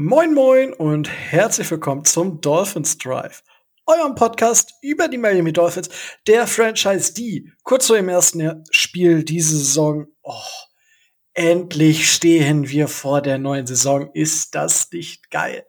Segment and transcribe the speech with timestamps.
[0.00, 3.42] Moin Moin und herzlich willkommen zum Dolphins Drive,
[3.84, 5.88] eurem Podcast über die Miami Dolphins,
[6.28, 10.40] der Franchise, die kurz vor dem ersten Spiel diese Saison, oh,
[11.34, 14.08] endlich stehen wir vor der neuen Saison.
[14.14, 15.66] Ist das nicht geil?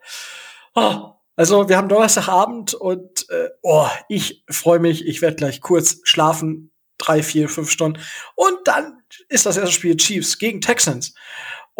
[0.76, 5.08] Oh, also wir haben Donnerstagabend und äh, oh, ich freue mich.
[5.08, 8.00] Ich werde gleich kurz schlafen, drei, vier, fünf Stunden
[8.36, 11.14] und dann ist das erste Spiel Chiefs gegen Texans.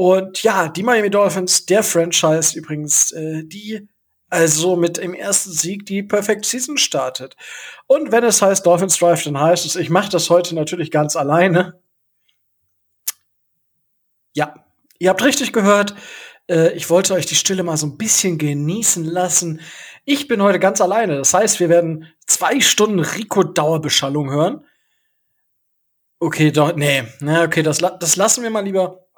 [0.00, 3.86] Und ja, die Miami Dolphins, der Franchise übrigens, äh, die
[4.30, 7.36] also mit dem ersten Sieg die Perfect Season startet.
[7.86, 11.16] Und wenn es heißt Dolphins Drive, dann heißt es, ich mache das heute natürlich ganz
[11.16, 11.82] alleine.
[14.32, 14.55] Ja,
[14.98, 15.94] ihr habt richtig gehört.
[16.48, 19.60] Äh, ich wollte euch die Stille mal so ein bisschen genießen lassen.
[20.06, 21.19] Ich bin heute ganz alleine.
[21.19, 24.64] Das heißt, wir werden zwei Stunden Rico-Dauerbeschallung hören.
[26.20, 29.09] Okay, doch, nee, na, okay, das, das lassen wir mal lieber.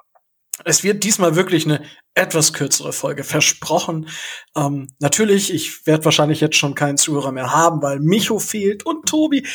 [0.65, 4.09] Es wird diesmal wirklich eine etwas kürzere Folge versprochen.
[4.55, 9.07] Ähm, natürlich, ich werde wahrscheinlich jetzt schon keinen Zuhörer mehr haben, weil Micho fehlt und
[9.07, 9.47] Tobi,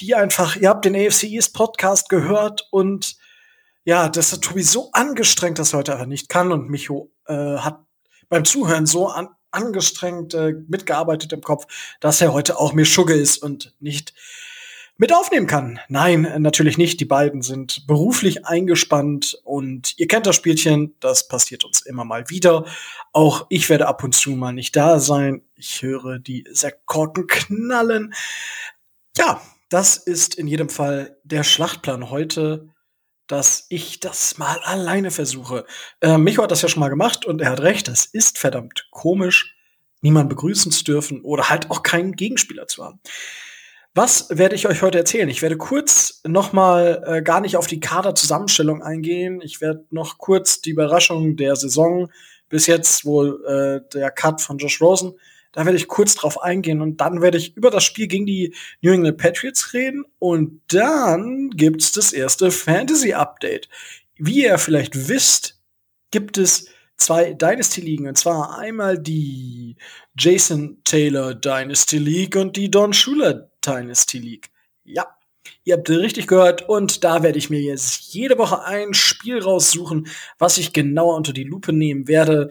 [0.00, 3.16] die einfach, ihr habt den AFC East Podcast gehört und
[3.84, 7.58] ja, das hat Tobi so angestrengt, dass er heute einfach nicht kann und Micho äh,
[7.58, 7.84] hat
[8.28, 11.66] beim Zuhören so an, angestrengt äh, mitgearbeitet im Kopf,
[12.00, 14.14] dass er heute auch mir Schugge ist und nicht
[15.00, 15.80] mit aufnehmen kann.
[15.88, 17.00] Nein, natürlich nicht.
[17.00, 22.28] Die beiden sind beruflich eingespannt und ihr kennt das Spielchen, das passiert uns immer mal
[22.28, 22.66] wieder.
[23.14, 25.40] Auch ich werde ab und zu mal nicht da sein.
[25.54, 28.12] Ich höre die Sektkorken knallen.
[29.16, 29.40] Ja,
[29.70, 32.68] das ist in jedem Fall der Schlachtplan heute,
[33.26, 35.64] dass ich das mal alleine versuche.
[36.02, 38.88] Äh, Micho hat das ja schon mal gemacht und er hat recht, das ist verdammt
[38.90, 39.56] komisch,
[40.02, 43.00] niemand begrüßen zu dürfen oder halt auch keinen Gegenspieler zu haben.
[43.92, 45.28] Was werde ich euch heute erzählen?
[45.28, 49.40] Ich werde kurz noch mal äh, gar nicht auf die Kaderzusammenstellung eingehen.
[49.42, 52.08] Ich werde noch kurz die Überraschung der Saison
[52.48, 55.14] bis jetzt wohl äh, der Cut von Josh Rosen.
[55.52, 58.54] Da werde ich kurz drauf eingehen und dann werde ich über das Spiel gegen die
[58.80, 63.68] New England Patriots reden und dann gibt's das erste Fantasy Update.
[64.16, 65.60] Wie ihr vielleicht wisst,
[66.12, 69.74] gibt es zwei Dynasty Ligen und zwar einmal die
[70.16, 74.50] Jason Taylor Dynasty League und die Don Schuler Dynasty League.
[74.84, 75.06] Ja,
[75.64, 80.08] ihr habt richtig gehört und da werde ich mir jetzt jede Woche ein Spiel raussuchen,
[80.38, 82.50] was ich genauer unter die Lupe nehmen werde.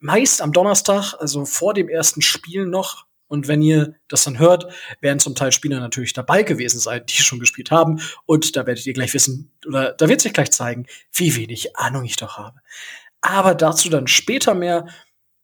[0.00, 3.06] Meist am Donnerstag, also vor dem ersten Spiel noch.
[3.26, 7.14] Und wenn ihr das dann hört, werden zum Teil Spieler natürlich dabei gewesen sein, die
[7.14, 8.00] schon gespielt haben.
[8.26, 12.04] Und da werdet ihr gleich wissen, oder da wird sich gleich zeigen, wie wenig Ahnung
[12.04, 12.60] ich doch habe.
[13.22, 14.86] Aber dazu dann später mehr.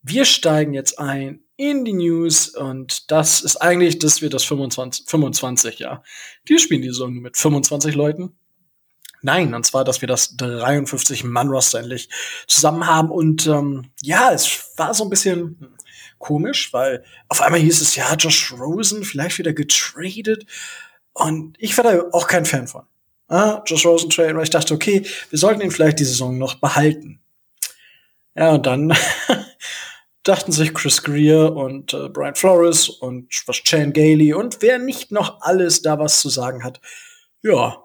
[0.02, 5.04] Wir steigen jetzt ein in die News und das ist eigentlich, dass wir das 25,
[5.06, 6.02] 25 ja.
[6.46, 8.34] Wir spielen die Saison mit 25 Leuten.
[9.20, 12.08] Nein, und zwar, dass wir das 53 Mann-Roster endlich
[12.46, 15.76] zusammen haben und ähm, ja, es war so ein bisschen
[16.16, 20.46] komisch, weil auf einmal hieß es, ja, Josh Rosen vielleicht wieder getradet
[21.12, 22.84] und ich war da auch kein Fan von.
[23.28, 26.54] Ah, Josh Rosen trade, weil ich dachte, okay, wir sollten ihn vielleicht die Saison noch
[26.54, 27.20] behalten.
[28.34, 28.96] Ja, und dann
[30.30, 35.10] dachten sich Chris Greer und äh, Brian Flores und was Chan Gailey und wer nicht
[35.10, 36.80] noch alles da was zu sagen hat.
[37.42, 37.84] Ja,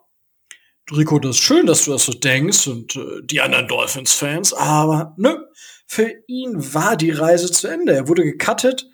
[0.96, 5.16] Rico, das ist schön, dass du das so denkst und äh, die anderen Dolphins-Fans, aber
[5.18, 5.40] nö,
[5.88, 7.96] für ihn war die Reise zu Ende.
[7.96, 8.88] Er wurde gecuttet,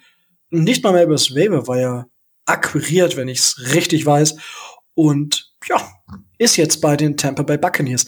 [0.50, 2.10] nicht mal mehr übers Waiver war er
[2.46, 4.38] akquiriert, wenn ich es richtig weiß.
[4.94, 5.92] Und ja,
[6.38, 8.08] ist jetzt bei den Tampa Bay Buccaneers.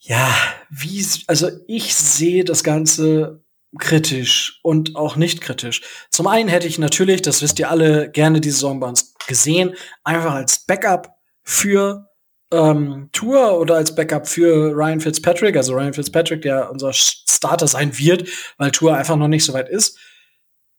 [0.00, 0.34] Ja,
[0.70, 3.44] wie, also ich sehe das Ganze
[3.78, 5.82] kritisch und auch nicht kritisch.
[6.10, 9.74] Zum einen hätte ich natürlich, das wisst ihr alle, gerne die Saison bei uns gesehen,
[10.04, 12.08] einfach als Backup für
[12.50, 17.98] ähm, Tour oder als Backup für Ryan Fitzpatrick, also Ryan Fitzpatrick, der unser Starter sein
[17.98, 19.98] wird, weil Tour einfach noch nicht so weit ist.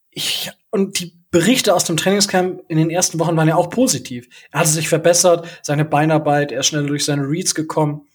[0.10, 4.28] Ich, und die Berichte aus dem Trainingscamp in den ersten Wochen waren ja auch positiv.
[4.52, 8.08] Er hatte sich verbessert, seine Beinarbeit, er ist schneller durch seine Reads gekommen.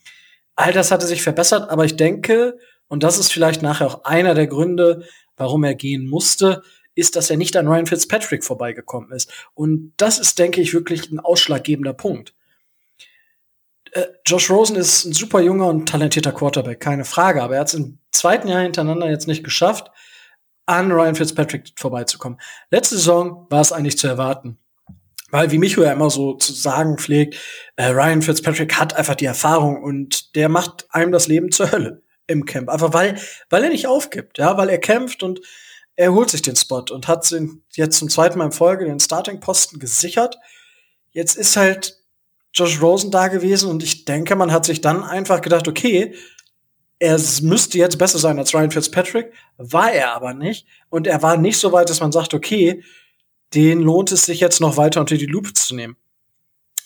[0.56, 2.58] All das hatte sich verbessert, aber ich denke,
[2.94, 5.02] und das ist vielleicht nachher auch einer der Gründe,
[5.36, 6.62] warum er gehen musste,
[6.94, 9.32] ist, dass er nicht an Ryan Fitzpatrick vorbeigekommen ist.
[9.52, 12.36] Und das ist, denke ich, wirklich ein ausschlaggebender Punkt.
[13.90, 17.66] Äh, Josh Rosen ist ein super junger und talentierter Quarterback, keine Frage, aber er hat
[17.66, 19.90] es im zweiten Jahr hintereinander jetzt nicht geschafft,
[20.66, 22.38] an Ryan Fitzpatrick vorbeizukommen.
[22.70, 24.58] Letzte Saison war es eigentlich zu erwarten.
[25.32, 27.40] Weil, wie Micho ja immer so zu sagen pflegt,
[27.74, 32.03] äh, Ryan Fitzpatrick hat einfach die Erfahrung und der macht einem das Leben zur Hölle
[32.26, 32.68] im Camp.
[32.68, 33.18] Einfach weil,
[33.50, 35.40] weil er nicht aufgibt, ja, weil er kämpft und
[35.96, 37.32] er holt sich den Spot und hat
[37.74, 40.36] jetzt zum zweiten Mal in Folge den Starting-Posten gesichert.
[41.12, 42.00] Jetzt ist halt
[42.52, 46.14] Josh Rosen da gewesen und ich denke, man hat sich dann einfach gedacht, okay,
[46.98, 50.66] er müsste jetzt besser sein als Ryan Fitzpatrick, war er aber nicht.
[50.88, 52.82] Und er war nicht so weit, dass man sagt, okay,
[53.52, 55.96] den lohnt es sich jetzt noch weiter unter die Lupe zu nehmen.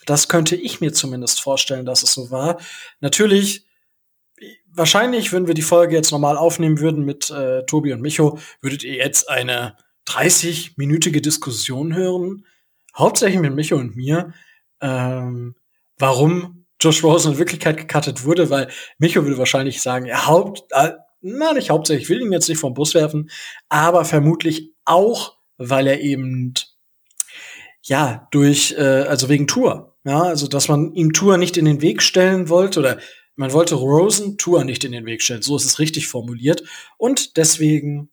[0.07, 2.59] Das könnte ich mir zumindest vorstellen, dass es so war.
[3.01, 3.67] Natürlich,
[4.79, 8.85] wahrscheinlich, wenn wir die Folge jetzt normal aufnehmen würden mit äh, Tobi und Micho, würdet
[8.85, 9.77] ihr jetzt eine
[10.09, 12.47] 30-minütige Diskussion hören,
[12.97, 14.33] hauptsächlich mit Micho und mir,
[14.81, 15.55] ähm,
[15.99, 20.93] warum Josh Rosen in Wirklichkeit gecuttet wurde, weil Micho würde wahrscheinlich sagen, er haupt, äh,
[21.21, 23.31] nicht hauptsächlich, ich will ihn jetzt nicht vom Bus werfen,
[23.69, 26.55] aber vermutlich auch, weil er eben
[27.83, 31.83] ja durch, äh, also wegen Tour, ja, also dass man ihm Tour nicht in den
[31.83, 32.99] Weg stellen wollte oder
[33.39, 36.65] man wollte Rosen Tour nicht in den Weg stellen, so ist es richtig formuliert
[36.97, 38.11] und deswegen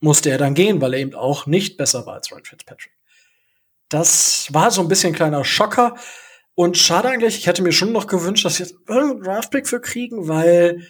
[0.00, 2.92] musste er dann gehen, weil er eben auch nicht besser war als Ryan Fitzpatrick.
[3.88, 5.96] Das war so ein bisschen ein kleiner Schocker.
[6.54, 10.28] Und schade eigentlich, ich hätte mir schon noch gewünscht, dass jetzt irgendeinen Draftpick für kriegen,
[10.28, 10.86] weil,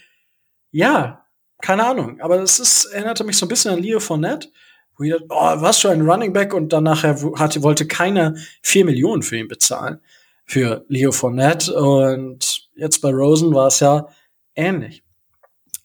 [0.70, 1.26] ja,
[1.60, 2.20] keine Ahnung.
[2.20, 4.48] Aber es ist, erinnerte mich so ein bisschen an Leo Fournette,
[4.96, 8.84] wo dachte, oh, was für ein Running Back und dann nachher hatte, wollte keiner vier
[8.84, 10.00] Millionen für ihn bezahlen.
[10.46, 11.74] Für Leo Fournette.
[11.74, 14.08] Und jetzt bei Rosen war es ja
[14.54, 15.04] ähnlich.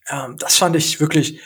[0.10, 1.40] Ähm, das fand ich wirklich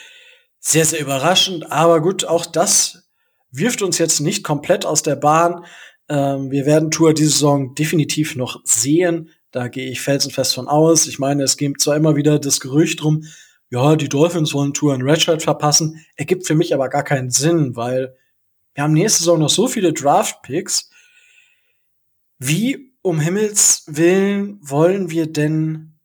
[0.58, 1.70] sehr, sehr überraschend.
[1.70, 3.08] Aber gut, auch das
[3.50, 5.64] wirft uns jetzt nicht komplett aus der Bahn.
[6.08, 9.30] Ähm, wir werden Tour diese Saison definitiv noch sehen.
[9.50, 11.06] Da gehe ich felsenfest von aus.
[11.06, 13.24] Ich meine, es gibt zwar immer wieder das Gerücht drum,
[13.72, 16.04] ja, die Dolphins wollen Tour in Redshirt verpassen.
[16.16, 18.14] Ergibt für mich aber gar keinen Sinn, weil
[18.74, 20.90] wir haben nächste Saison noch so viele Draft-Picks.
[22.38, 25.98] Wie um Himmels Willen wollen wir denn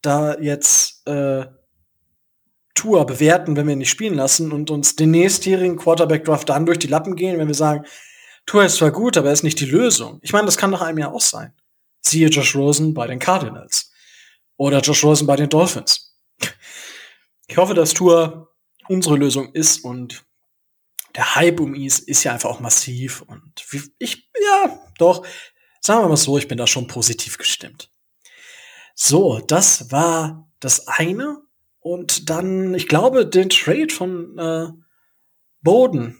[0.00, 1.46] da jetzt äh,
[2.74, 6.78] Tour bewerten, wenn wir ihn nicht spielen lassen und uns den nächstjährigen Quarterback-Draft dann durch
[6.78, 7.84] die Lappen gehen, wenn wir sagen,
[8.46, 10.18] Tour ist zwar gut, aber er ist nicht die Lösung.
[10.22, 11.52] Ich meine, das kann nach einem Jahr auch sein.
[12.00, 13.92] Siehe Josh Rosen bei den Cardinals.
[14.56, 16.14] Oder Josh Rosen bei den Dolphins.
[17.46, 18.54] Ich hoffe, dass Tour
[18.88, 20.24] unsere Lösung ist und
[21.14, 23.64] der Hype um ihn ist ja einfach auch massiv und
[23.98, 25.24] ich, ja, doch,
[25.84, 27.90] sagen wir mal so, ich bin da schon positiv gestimmt.
[28.94, 31.42] So, das war das eine.
[31.80, 34.68] Und dann, ich glaube, den Trade von äh,
[35.62, 36.18] Boden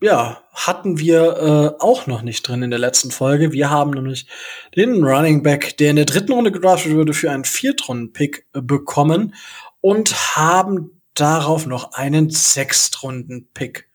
[0.00, 3.52] ja, hatten wir äh, auch noch nicht drin in der letzten Folge.
[3.52, 4.28] Wir haben nämlich
[4.76, 9.34] den Running Back, der in der dritten Runde gedraftet wurde, für einen Viertrunden-Pick äh, bekommen
[9.80, 13.88] und haben darauf noch einen Sechstrunden-Pick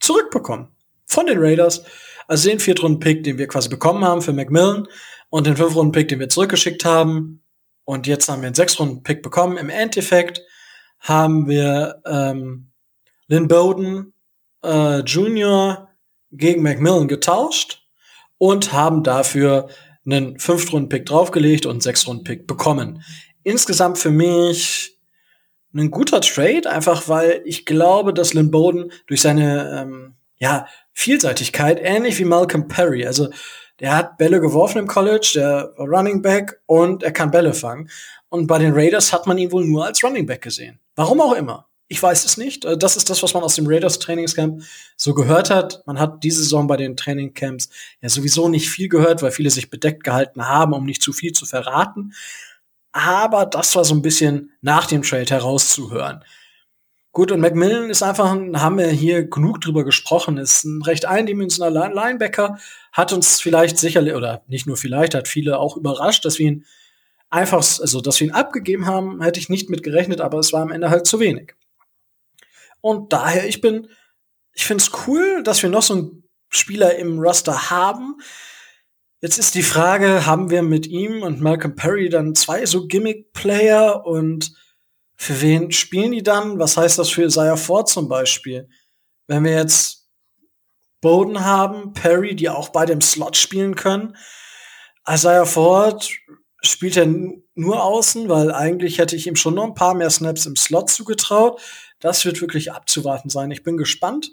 [0.00, 0.68] zurückbekommen
[1.06, 1.84] von den Raiders.
[2.28, 4.86] Also den Viertrunden-Pick, den wir quasi bekommen haben für Macmillan
[5.30, 7.42] und den Fünftrunden-Pick, den wir zurückgeschickt haben.
[7.84, 9.58] Und jetzt haben wir einen Sechstrunden-Pick bekommen.
[9.58, 10.42] Im Endeffekt
[11.00, 12.72] haben wir ähm,
[13.28, 14.12] Lynn Bowden
[14.64, 15.88] äh, Junior
[16.32, 17.86] gegen Macmillan getauscht
[18.38, 19.68] und haben dafür
[20.04, 23.02] einen Fünftrunden-Pick draufgelegt und einen Sechstrunden-Pick bekommen.
[23.42, 24.98] Insgesamt für mich
[25.74, 31.78] ein guter Trade, einfach weil ich glaube, dass Lynn Bowden durch seine ähm, ja, Vielseitigkeit,
[31.80, 33.28] ähnlich wie Malcolm Perry, also
[33.80, 37.90] der hat Bälle geworfen im College, der war Running Back und er kann Bälle fangen.
[38.28, 40.78] Und bei den Raiders hat man ihn wohl nur als Running Back gesehen.
[40.94, 41.68] Warum auch immer.
[41.88, 42.64] Ich weiß es nicht.
[42.64, 44.62] Äh, das ist das, was man aus dem Raiders Trainingscamp
[44.96, 45.82] so gehört hat.
[45.86, 47.68] Man hat diese Saison bei den Trainingcamps
[48.00, 51.32] ja sowieso nicht viel gehört, weil viele sich bedeckt gehalten haben, um nicht zu viel
[51.32, 52.12] zu verraten.
[52.92, 56.24] Aber das war so ein bisschen nach dem Trade herauszuhören.
[57.16, 61.88] Gut, und Macmillan ist einfach, haben wir hier genug drüber gesprochen, ist ein recht eindimensionaler
[61.88, 62.58] Linebacker,
[62.92, 66.66] hat uns vielleicht sicherlich, oder nicht nur vielleicht, hat viele auch überrascht, dass wir ihn
[67.30, 70.60] einfach, also dass wir ihn abgegeben haben, hätte ich nicht mit gerechnet, aber es war
[70.60, 71.54] am Ende halt zu wenig.
[72.82, 73.88] Und daher, ich bin,
[74.52, 78.18] ich finde es cool, dass wir noch so einen Spieler im Roster haben.
[79.22, 84.04] Jetzt ist die Frage, haben wir mit ihm und Malcolm Perry dann zwei so Gimmick-Player
[84.04, 84.52] und
[85.16, 86.58] für wen spielen die dann?
[86.58, 88.68] Was heißt das für Isaiah Ford zum Beispiel?
[89.26, 90.06] Wenn wir jetzt
[91.00, 94.16] Bowden haben, Perry, die auch bei dem Slot spielen können.
[95.08, 96.10] Isaiah Ford
[96.62, 97.06] spielt er
[97.54, 100.90] nur außen, weil eigentlich hätte ich ihm schon noch ein paar mehr Snaps im Slot
[100.90, 101.60] zugetraut.
[102.00, 103.50] Das wird wirklich abzuwarten sein.
[103.50, 104.32] Ich bin gespannt.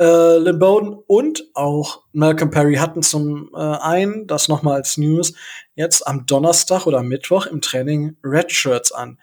[0.00, 5.34] Äh, Lynn Bowden und auch Malcolm Perry hatten zum äh, einen, das nochmal als News,
[5.74, 9.18] jetzt am Donnerstag oder Mittwoch im Training Red Shirts an.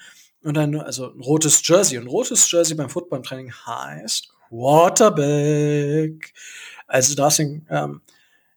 [0.47, 1.97] Und ein, also ein rotes Jersey.
[1.97, 6.33] Und rotes Jersey beim Footballtraining heißt Quarterback.
[6.87, 8.01] Also das, ähm,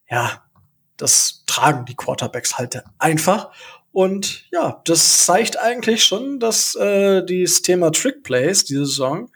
[0.08, 0.44] ja,
[0.96, 3.50] das tragen die Quarterbacks halt einfach.
[3.90, 9.32] Und ja, das zeigt eigentlich schon, dass äh, dieses Thema Trickplays, diese Saison,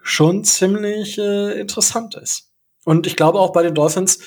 [0.00, 2.52] schon ziemlich äh, interessant ist.
[2.86, 4.20] Und ich glaube auch bei den Dolphins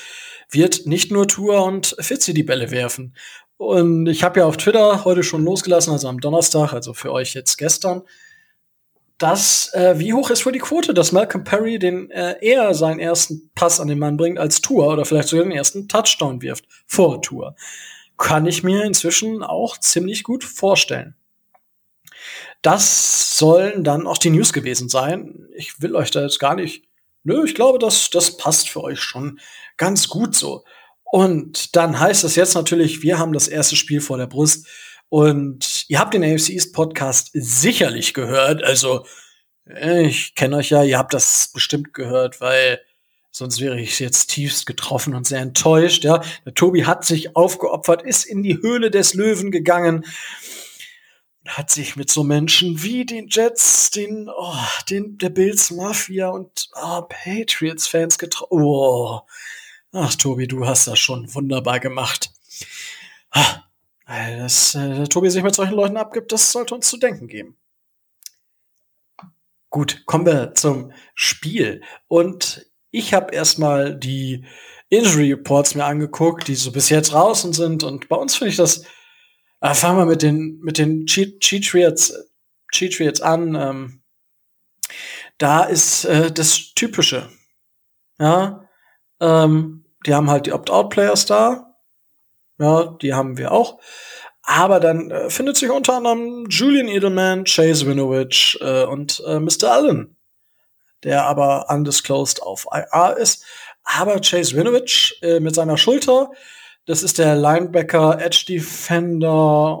[0.50, 3.16] wird nicht nur Tour und Fitzy die Bälle werfen.
[3.60, 7.34] Und ich habe ja auf Twitter heute schon losgelassen, also am Donnerstag, also für euch
[7.34, 8.00] jetzt gestern,
[9.18, 13.00] dass äh, wie hoch ist wohl die Quote, dass Malcolm Perry den äh, eher seinen
[13.00, 16.64] ersten Pass an den Mann bringt als Tour oder vielleicht sogar den ersten Touchdown wirft
[16.86, 17.54] vor Tour.
[18.16, 21.14] Kann ich mir inzwischen auch ziemlich gut vorstellen.
[22.62, 25.48] Das sollen dann auch die News gewesen sein.
[25.54, 26.84] Ich will euch da jetzt gar nicht.
[27.24, 29.38] Nö, ich glaube, das, das passt für euch schon
[29.76, 30.64] ganz gut so.
[31.10, 34.66] Und dann heißt es jetzt natürlich, wir haben das erste Spiel vor der Brust.
[35.08, 38.62] Und ihr habt den AFC East Podcast sicherlich gehört.
[38.62, 39.04] Also,
[39.66, 42.80] ich kenne euch ja, ihr habt das bestimmt gehört, weil
[43.32, 46.04] sonst wäre ich jetzt tiefst getroffen und sehr enttäuscht.
[46.04, 50.04] Ja, der Tobi hat sich aufgeopfert, ist in die Höhle des Löwen gegangen
[51.42, 54.54] und hat sich mit so Menschen wie den Jets, den, oh,
[54.88, 58.62] den der Bills Mafia und oh, Patriots Fans getroffen.
[58.62, 59.20] Oh.
[59.92, 62.30] Ach, Tobi, du hast das schon wunderbar gemacht.
[63.30, 63.64] Ah.
[64.06, 67.56] Dass äh, Tobi sich mit solchen Leuten abgibt, das sollte uns zu denken geben.
[69.68, 71.82] Gut, kommen wir zum Spiel.
[72.08, 74.44] Und ich habe erstmal die
[74.88, 77.84] Injury Reports mir angeguckt, die so bis jetzt draußen sind.
[77.84, 78.84] Und bei uns finde ich das.
[79.60, 81.62] Äh, fangen wir mit den mit den Cheat Cheat
[82.72, 83.54] Cheat an.
[83.54, 84.02] Ähm,
[85.38, 87.30] da ist äh, das Typische.
[88.18, 88.68] Ja,
[89.20, 91.74] ähm, die haben halt die Opt-out-Players da.
[92.58, 93.80] Ja, die haben wir auch.
[94.42, 99.70] Aber dann äh, findet sich unter anderem Julian Edelman, Chase Winovich äh, und äh, Mr.
[99.70, 100.16] Allen,
[101.04, 103.44] der aber undisclosed auf IR ist.
[103.84, 106.30] Aber Chase Winovich äh, mit seiner Schulter,
[106.86, 109.78] das ist der Linebacker, Edge Defender,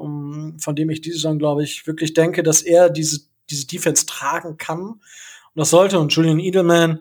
[0.58, 4.58] von dem ich diese Saison, glaube ich, wirklich denke, dass er diese, diese Defense tragen
[4.58, 4.80] kann.
[4.82, 5.00] Und
[5.56, 5.98] das sollte.
[5.98, 7.00] Und Julian Edelman,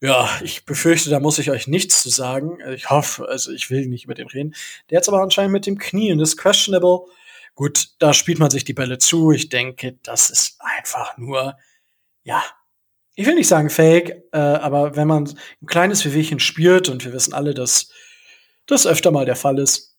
[0.00, 2.58] ja, ich befürchte, da muss ich euch nichts zu sagen.
[2.74, 4.54] Ich hoffe, also ich will nicht mit dem reden.
[4.88, 7.06] Der jetzt aber anscheinend mit dem Knie und ist questionable.
[7.54, 9.30] Gut, da spielt man sich die Bälle zu.
[9.32, 11.58] Ich denke, das ist einfach nur,
[12.22, 12.42] ja,
[13.14, 15.24] ich will nicht sagen fake, äh, aber wenn man
[15.60, 17.90] ein kleines Wehwehchen spürt und wir wissen alle, dass
[18.64, 19.98] das öfter mal der Fall ist,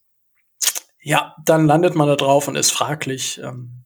[1.03, 3.39] ja, dann landet man da drauf und ist fraglich.
[3.43, 3.86] Ähm,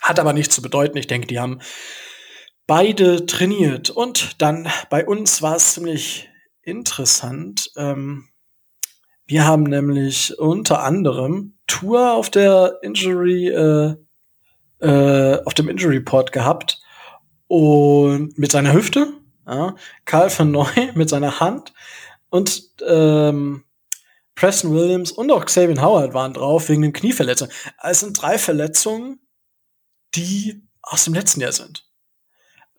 [0.00, 0.96] hat aber nichts zu bedeuten.
[0.96, 1.60] Ich denke, die haben
[2.66, 3.90] beide trainiert.
[3.90, 6.28] Und dann bei uns war es ziemlich
[6.62, 7.70] interessant.
[7.76, 8.28] Ähm,
[9.26, 13.94] wir haben nämlich unter anderem Tour auf der Injury, äh,
[14.80, 16.80] äh, auf dem Injury Report gehabt
[17.46, 19.14] und mit seiner Hüfte,
[19.46, 21.72] ja, Karl van Neu mit seiner Hand
[22.28, 23.64] und ähm,
[24.34, 27.48] Preston Williams und auch Xavier Howard waren drauf wegen dem Knieverletzung.
[27.76, 29.20] Also es sind drei Verletzungen,
[30.14, 31.86] die aus dem letzten Jahr sind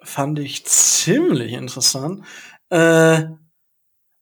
[0.06, 2.24] fand ich ziemlich interessant.
[2.70, 3.24] Äh,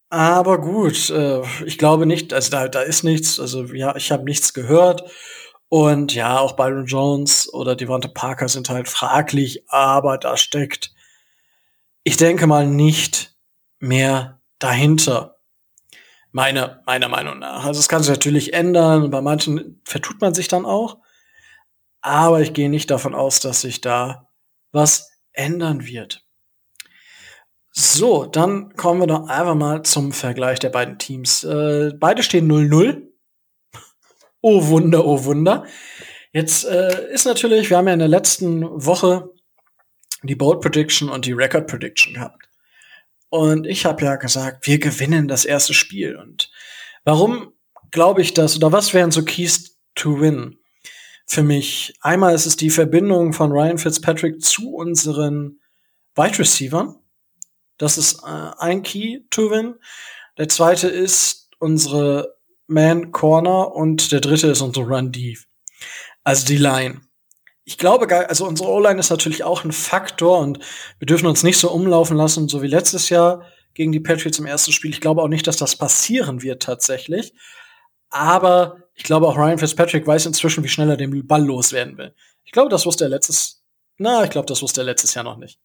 [0.10, 4.24] aber gut, äh, ich glaube nicht, also da, da ist nichts, also ja, ich habe
[4.24, 5.10] nichts gehört.
[5.70, 10.94] Und ja, auch Byron Jones oder Devonta Parker sind halt fraglich, aber da steckt,
[12.04, 13.36] ich denke mal, nicht
[13.80, 15.38] mehr dahinter.
[16.32, 17.66] Meine, meiner Meinung nach.
[17.66, 20.98] Also es kann sich natürlich ändern, bei manchen vertut man sich dann auch.
[22.02, 24.28] Aber ich gehe nicht davon aus, dass sich da
[24.72, 26.26] was ändern wird.
[27.72, 31.44] So, dann kommen wir doch einfach mal zum Vergleich der beiden Teams.
[31.44, 33.02] Äh, beide stehen 0-0.
[34.46, 35.66] Oh Wunder, oh Wunder.
[36.34, 39.30] Jetzt äh, ist natürlich, wir haben ja in der letzten Woche
[40.22, 42.50] die Bold Prediction und die Record Prediction gehabt.
[43.30, 46.18] Und ich habe ja gesagt, wir gewinnen das erste Spiel.
[46.18, 46.52] Und
[47.06, 47.54] warum
[47.92, 48.58] glaube ich das?
[48.58, 50.60] Oder was wären so Keys to win?
[51.26, 51.94] Für mich.
[52.02, 55.60] Einmal ist es die Verbindung von Ryan Fitzpatrick zu unseren
[56.16, 56.96] Wide Receivers.
[57.78, 59.76] Das ist äh, ein Key to win.
[60.38, 62.36] Der zweite ist unsere
[62.68, 65.38] Man Corner und der dritte ist unsere Run D.
[66.24, 67.02] Also die Line.
[67.66, 70.60] Ich glaube, also unsere O-Line ist natürlich auch ein Faktor und
[71.00, 74.46] wir dürfen uns nicht so umlaufen lassen, so wie letztes Jahr gegen die Patriots im
[74.46, 74.92] ersten Spiel.
[74.92, 77.34] Ich glaube auch nicht, dass das passieren wird tatsächlich.
[78.10, 82.14] Aber ich glaube auch Ryan Fitzpatrick weiß inzwischen, wie schnell er den Ball loswerden will.
[82.44, 83.64] Ich glaube, das wusste er letztes,
[83.98, 85.60] na, ich glaube, das wusste er letztes Jahr noch nicht.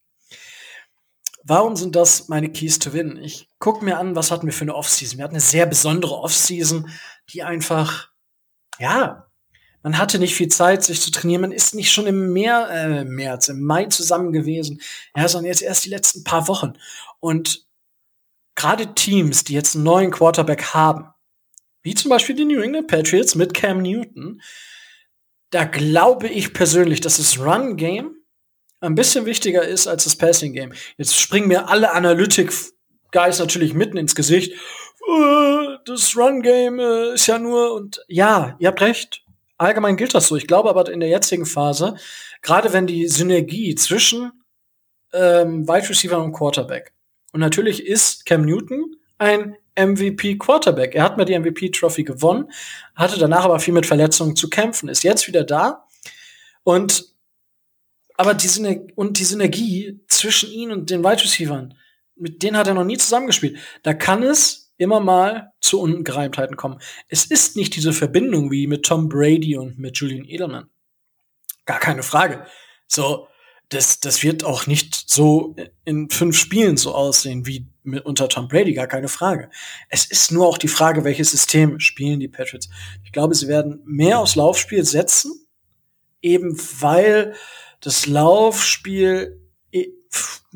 [1.44, 3.16] Warum sind das meine Keys to Win?
[3.16, 5.18] Ich gucke mir an, was hatten wir für eine Offseason.
[5.18, 6.90] Wir hatten eine sehr besondere Offseason,
[7.32, 8.10] die einfach,
[8.78, 9.28] ja,
[9.82, 11.42] man hatte nicht viel Zeit, sich zu trainieren.
[11.42, 14.80] Man ist nicht schon im Meer, äh, März, im Mai zusammen gewesen.
[15.16, 16.74] Ja, sondern jetzt erst die letzten paar Wochen.
[17.20, 17.66] Und
[18.54, 21.08] gerade Teams, die jetzt einen neuen Quarterback haben,
[21.82, 24.40] wie zum Beispiel die New England Patriots mit Cam Newton,
[25.50, 28.14] da glaube ich persönlich, dass das Run-Game
[28.80, 30.72] ein bisschen wichtiger ist als das Passing-Game.
[30.96, 32.52] Jetzt springen mir alle Analytik
[33.12, 34.52] Guys natürlich mitten ins Gesicht.
[34.52, 39.24] Äh, das Run-Game äh, ist ja nur und ja, ihr habt recht.
[39.56, 40.36] Allgemein gilt das so.
[40.36, 41.96] Ich glaube aber in der jetzigen Phase,
[42.42, 44.32] gerade wenn die Synergie zwischen
[45.12, 46.92] ähm, Wide Receiver und Quarterback
[47.32, 50.94] und natürlich ist Cam Newton ein MVP Quarterback.
[50.94, 52.50] Er hat mir die MVP Trophy gewonnen,
[52.94, 55.86] hatte danach aber viel mit Verletzungen zu kämpfen, ist jetzt wieder da
[56.64, 57.14] und
[58.16, 61.68] aber die Synergie, und die Synergie zwischen ihm und den Wide Receivers,
[62.16, 63.58] mit denen hat er noch nie zusammengespielt.
[63.84, 66.80] Da kann es immer mal zu Ungereimtheiten kommen.
[67.08, 70.68] Es ist nicht diese Verbindung wie mit Tom Brady und mit Julian Edelman.
[71.64, 72.44] Gar keine Frage.
[72.86, 73.28] So,
[73.68, 75.54] das, das wird auch nicht so
[75.84, 79.50] in fünf Spielen so aussehen wie mit, unter Tom Brady, gar keine Frage.
[79.88, 82.68] Es ist nur auch die Frage, welches System spielen die Patriots.
[83.04, 85.32] Ich glaube, sie werden mehr aufs Laufspiel setzen,
[86.22, 87.34] eben weil
[87.80, 89.40] das Laufspiel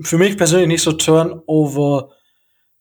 [0.00, 2.10] für mich persönlich nicht so Turnover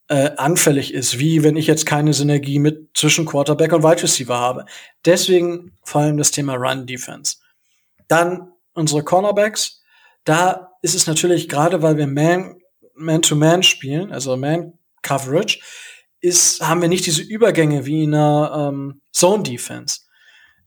[0.08, 4.38] äh, anfällig ist, wie wenn ich jetzt keine Synergie mit zwischen Quarterback und Wide Receiver
[4.38, 4.66] habe.
[5.06, 7.38] Deswegen vor allem das Thema Run Defense.
[8.08, 9.82] Dann unsere Cornerbacks.
[10.24, 12.61] Da ist es natürlich gerade, weil wir Man
[13.02, 15.60] Man-to-Man -Man spielen, also Man Coverage,
[16.22, 20.02] ist haben wir nicht diese Übergänge wie in einer ähm, Zone Defense.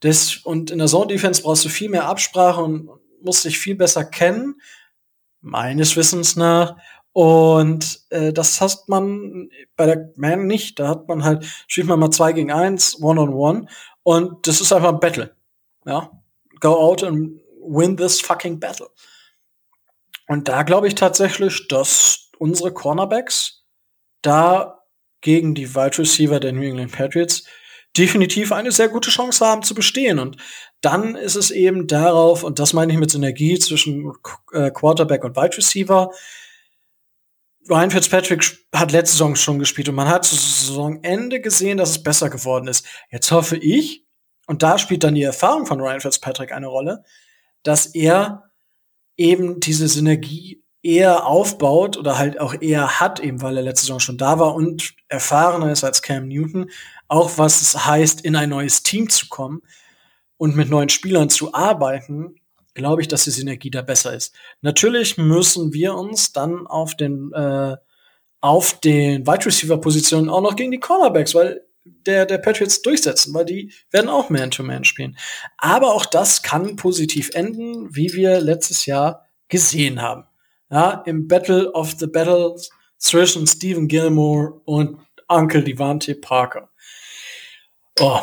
[0.00, 2.91] Das, und in der Zone Defense brauchst du viel mehr Absprache und
[3.23, 4.61] musst dich viel besser kennen,
[5.41, 6.76] meines Wissens nach.
[7.12, 10.81] Und äh, das hat man bei der Man nicht.
[10.81, 13.67] Da hat man halt, spielt man mal zwei gegen eins, one on one.
[14.03, 15.35] Und das ist einfach ein Battle.
[15.87, 16.11] Ja.
[16.61, 18.88] Go out and win this fucking battle.
[20.26, 23.64] Und da glaube ich tatsächlich, dass unsere Cornerbacks
[24.23, 24.81] da
[25.21, 27.45] gegen die Wide Receiver der New England Patriots
[27.97, 30.19] definitiv eine sehr gute Chance haben zu bestehen.
[30.19, 30.37] Und
[30.81, 34.12] dann ist es eben darauf, und das meine ich mit Synergie zwischen
[34.53, 36.11] äh, Quarterback und Wide Receiver.
[37.69, 42.03] Ryan Fitzpatrick hat letzte Saison schon gespielt und man hat zu Saisonende gesehen, dass es
[42.03, 42.85] besser geworden ist.
[43.11, 44.05] Jetzt hoffe ich,
[44.47, 47.05] und da spielt dann die Erfahrung von Ryan Fitzpatrick eine Rolle,
[47.62, 48.50] dass er
[49.17, 54.00] eben diese Synergie eher aufbaut oder halt auch eher hat, eben weil er letzte Saison
[54.00, 56.70] schon da war und erfahrener ist als Cam Newton,
[57.09, 59.62] auch was es heißt, in ein neues Team zu kommen
[60.37, 62.37] und mit neuen Spielern zu arbeiten,
[62.75, 64.35] glaube ich, dass die Synergie da besser ist.
[64.61, 67.77] Natürlich müssen wir uns dann auf den äh,
[68.42, 73.33] auf den Wide Receiver Positionen auch noch gegen die Cornerbacks, weil der der Patriots durchsetzen,
[73.33, 75.16] weil die werden auch Man to Man spielen.
[75.57, 80.25] Aber auch das kann positiv enden, wie wir letztes Jahr gesehen haben.
[80.70, 84.98] Ja, im Battle of the Battles zwischen Stephen Gilmore und
[85.29, 86.70] Uncle Devante Parker.
[88.00, 88.20] Oh,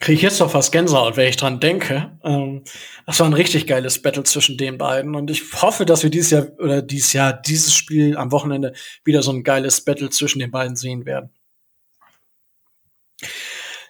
[0.00, 2.18] kriege ich jetzt noch fast Gänsehaut, wenn ich dran denke.
[2.22, 2.64] Ähm,
[3.06, 6.30] das war ein richtig geiles Battle zwischen den beiden und ich hoffe, dass wir dieses
[6.30, 8.74] Jahr oder dieses Jahr dieses Spiel am Wochenende
[9.04, 11.30] wieder so ein geiles Battle zwischen den beiden sehen werden.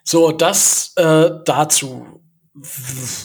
[0.05, 2.23] So, das äh, dazu.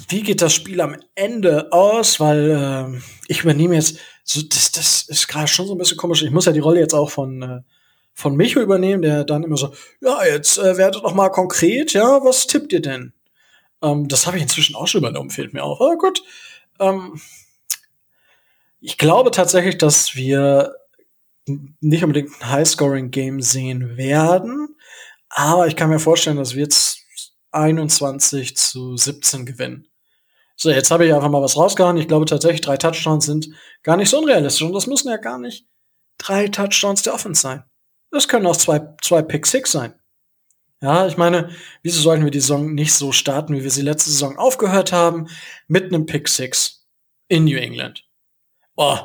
[0.10, 2.20] Wie geht das Spiel am Ende aus?
[2.20, 6.22] Weil äh, ich übernehme jetzt, so, das, das ist gerade schon so ein bisschen komisch.
[6.24, 7.62] Ich muss ja die Rolle jetzt auch von äh,
[8.14, 12.24] von Micho übernehmen, der dann immer so, ja, jetzt äh, werdet doch mal konkret, ja,
[12.24, 13.14] was tippt ihr denn?
[13.82, 15.82] Ähm, das habe ich inzwischen auch schon übernommen, fehlt mir auf.
[15.82, 16.24] Aber gut.
[16.80, 17.20] Ähm,
[18.80, 20.76] ich glaube tatsächlich, dass wir
[21.46, 24.76] nicht unbedingt ein High-Scoring-Game sehen werden,
[25.30, 27.03] aber ich kann mir vorstellen, dass wir jetzt
[27.54, 29.88] 21 zu 17 gewinnen.
[30.56, 31.98] So, jetzt habe ich einfach mal was rausgehauen.
[31.98, 33.50] Ich glaube tatsächlich, drei Touchdowns sind
[33.82, 34.62] gar nicht so unrealistisch.
[34.64, 35.68] Und das müssen ja gar nicht
[36.18, 37.64] drei Touchdowns der Offense sein.
[38.12, 39.96] Das können auch zwei, zwei Pick Six sein.
[40.82, 41.50] Ja, ich meine,
[41.82, 45.30] wieso sollten wir die Saison nicht so starten, wie wir sie letzte Saison aufgehört haben,
[45.68, 46.88] mit einem Pick Six
[47.28, 48.06] in New England?
[48.76, 49.00] Oh.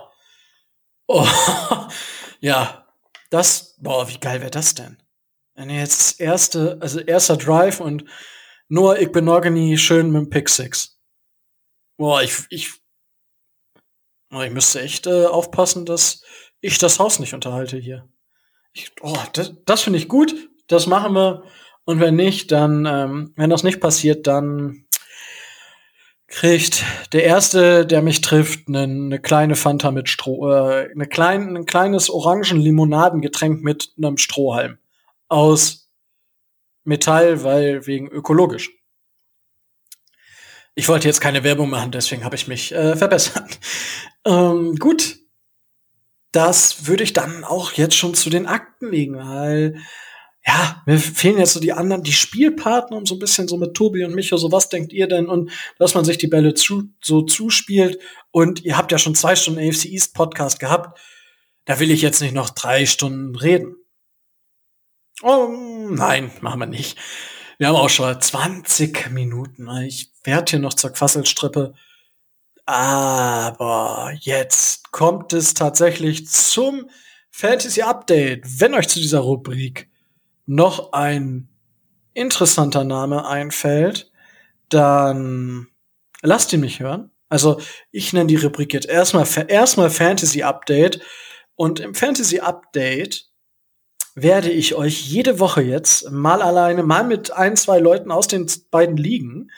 [1.06, 1.26] Oh.
[2.40, 2.84] ja.
[3.30, 4.98] Das, boah, wie geil wäre das denn?
[5.54, 8.04] Wenn jetzt erste, also erster Drive und
[8.68, 10.98] nur ich bin Organi schön mit dem Pick Six.
[11.96, 12.72] Boah, ich, ich,
[14.30, 16.22] ich müsste echt äh, aufpassen, dass
[16.60, 18.08] ich das Haus nicht unterhalte hier.
[18.72, 20.34] Ich, oh, das, das finde ich gut.
[20.68, 21.44] Das machen wir.
[21.84, 24.84] Und wenn nicht, dann, ähm, wenn das nicht passiert, dann
[26.28, 31.56] kriegt der erste, der mich trifft, eine, eine kleine Fanta mit Stroh, äh, eine klein,
[31.56, 34.78] ein kleines Orangen-Limonadengetränk mit einem Strohhalm
[35.28, 35.87] aus
[36.88, 38.70] Metall, weil wegen ökologisch.
[40.74, 43.58] Ich wollte jetzt keine Werbung machen, deswegen habe ich mich äh, verbessert.
[44.26, 45.16] Ähm, gut,
[46.32, 49.80] das würde ich dann auch jetzt schon zu den Akten legen, weil
[50.44, 53.74] ja, mir fehlen jetzt so die anderen, die Spielpartner und so ein bisschen so mit
[53.74, 55.26] Tobi und Micho, so was denkt ihr denn?
[55.28, 57.98] Und dass man sich die Bälle zu, so zuspielt
[58.32, 60.98] und ihr habt ja schon zwei Stunden AFC East Podcast gehabt.
[61.64, 63.76] da will ich jetzt nicht noch drei Stunden reden.
[65.22, 65.48] Oh,
[65.90, 66.96] nein, machen wir nicht.
[67.58, 69.68] Wir haben auch schon 20 Minuten.
[69.82, 71.74] Ich werde hier noch zur Quasselstrippe.
[72.66, 76.88] Aber jetzt kommt es tatsächlich zum
[77.30, 78.60] Fantasy Update.
[78.60, 79.90] Wenn euch zu dieser Rubrik
[80.46, 81.48] noch ein
[82.14, 84.12] interessanter Name einfällt,
[84.68, 85.66] dann
[86.22, 87.10] lasst ihn mich hören.
[87.28, 91.00] Also ich nenne die Rubrik jetzt erstmal erstmal Fantasy Update
[91.56, 93.27] und im Fantasy Update
[94.22, 98.50] werde ich euch jede Woche jetzt mal alleine, mal mit ein, zwei Leuten aus den
[98.70, 99.50] beiden Ligen,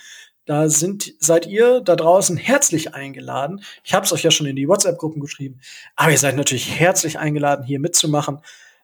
[0.46, 3.62] da sind, seid ihr da draußen herzlich eingeladen.
[3.84, 5.60] Ich habe es euch ja schon in die WhatsApp-Gruppen geschrieben,
[5.96, 8.38] aber ihr seid natürlich herzlich eingeladen, hier mitzumachen.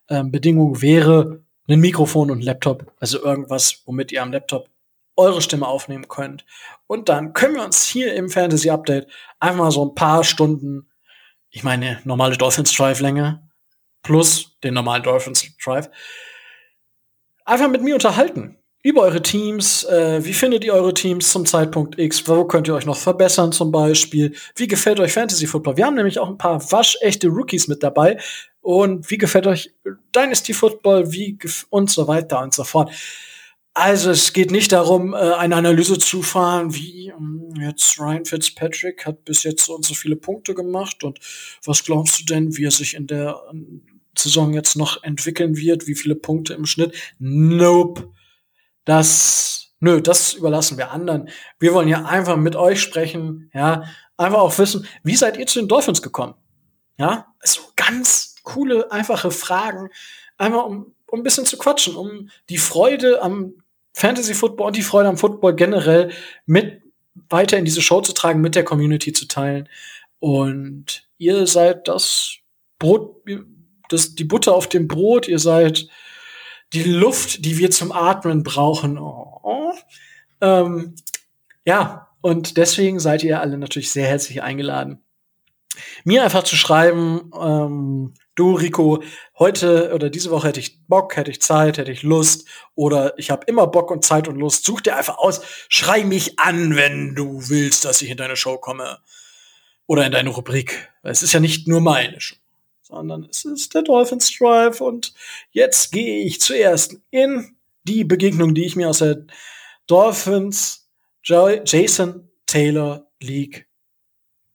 [0.09, 4.69] Ähm, Bedingung wäre ein Mikrofon und ein Laptop, also irgendwas, womit ihr am Laptop
[5.17, 6.45] eure Stimme aufnehmen könnt.
[6.87, 9.09] Und dann können wir uns hier im Fantasy Update
[9.41, 10.89] einfach mal so ein paar Stunden,
[11.51, 13.43] ich meine, normale Dolphins Drive Länge
[14.03, 15.89] plus den normalen Dolphins Drive,
[17.45, 18.59] einfach mit mir unterhalten.
[18.83, 22.29] Über eure Teams, äh, wie findet ihr eure Teams zum Zeitpunkt X?
[22.29, 24.33] Wo könnt ihr euch noch verbessern zum Beispiel?
[24.55, 25.77] Wie gefällt euch Fantasy Football?
[25.77, 28.19] Wir haben nämlich auch ein paar waschechte Rookies mit dabei.
[28.61, 29.75] Und wie gefällt euch
[30.15, 31.11] Dynasty Football?
[31.11, 31.37] Wie
[31.69, 32.93] und so weiter und so fort.
[33.75, 39.05] Also es geht nicht darum, äh, eine Analyse zu fahren, wie ähm, jetzt Ryan Fitzpatrick
[39.05, 41.19] hat bis jetzt so und so viele Punkte gemacht und
[41.65, 43.39] was glaubst du denn, wie er sich in der
[44.19, 46.95] Saison jetzt noch entwickeln wird, wie viele Punkte im Schnitt?
[47.19, 48.13] Nope.
[48.85, 51.29] Das, nö, das überlassen wir anderen.
[51.59, 53.85] Wir wollen ja einfach mit euch sprechen, ja,
[54.17, 56.35] einfach auch wissen, wie seid ihr zu den Dolphins gekommen?
[56.99, 59.91] Ja, so ganz coole, einfache Fragen,
[60.39, 63.55] einfach um, um ein bisschen zu quatschen, um die Freude am
[63.93, 66.11] Fantasy Football und die Freude am Football generell
[66.47, 66.83] mit
[67.29, 69.69] weiter in diese Show zu tragen, mit der Community zu teilen.
[70.19, 72.37] Und ihr seid das
[72.79, 73.23] Brot,
[73.89, 75.89] das, die Butter auf dem Brot, ihr seid
[76.73, 78.99] die Luft, die wir zum Atmen brauchen.
[78.99, 79.73] Oh.
[80.41, 80.95] Ähm,
[81.65, 85.03] ja, und deswegen seid ihr alle natürlich sehr herzlich eingeladen,
[86.05, 89.03] mir einfach zu schreiben, ähm, du Rico,
[89.39, 93.31] heute oder diese Woche hätte ich Bock, hätte ich Zeit, hätte ich Lust oder ich
[93.31, 94.65] habe immer Bock und Zeit und Lust.
[94.65, 98.59] Such dir einfach aus, schrei mich an, wenn du willst, dass ich in deine Show
[98.59, 98.99] komme
[99.87, 100.91] oder in deine Rubrik.
[101.03, 102.37] Es ist ja nicht nur meine Show,
[102.89, 105.13] sondern es ist der Dolphins Drive und
[105.51, 109.27] jetzt gehe ich zuerst in die Begegnung, die ich mir aus der
[109.87, 110.89] Dolphins
[111.23, 113.67] Jason Taylor League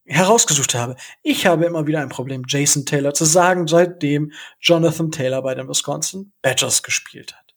[0.05, 0.95] herausgesucht habe.
[1.23, 5.67] Ich habe immer wieder ein Problem, Jason Taylor zu sagen, seitdem Jonathan Taylor bei den
[5.67, 7.53] Wisconsin Badgers gespielt hat.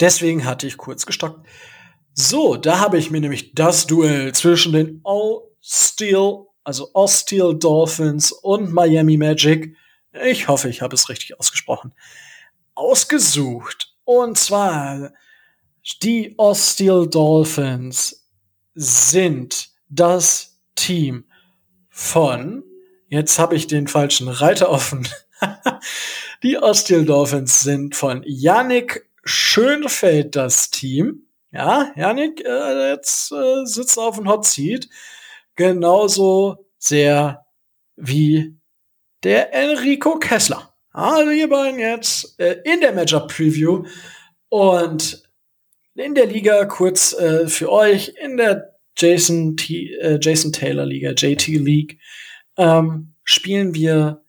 [0.00, 1.46] Deswegen hatte ich kurz gestockt.
[2.12, 7.56] So, da habe ich mir nämlich das Duell zwischen den All Steel, also All Steel
[7.58, 9.76] Dolphins und Miami Magic,
[10.24, 11.92] ich hoffe, ich habe es richtig ausgesprochen,
[12.74, 13.94] ausgesucht.
[14.04, 15.12] Und zwar
[16.02, 18.26] die All Steel Dolphins
[18.74, 21.24] sind das Team
[21.90, 22.64] von,
[23.08, 25.06] jetzt habe ich den falschen Reiter offen.
[26.42, 31.26] die Osteel Dolphins sind von Yannick Schönfeld das Team.
[31.52, 34.88] Ja, Yannick äh, jetzt äh, sitzt auf dem Hot Seat.
[35.56, 37.44] Genauso sehr
[37.96, 38.56] wie
[39.22, 40.74] der Enrico Kessler.
[40.90, 43.84] Also ihr beiden jetzt äh, in der Matchup Preview
[44.48, 45.22] und
[45.94, 51.10] in der Liga kurz äh, für euch in der Jason, T äh, Jason Taylor Liga,
[51.10, 51.98] JT League,
[52.56, 54.22] ähm, spielen wir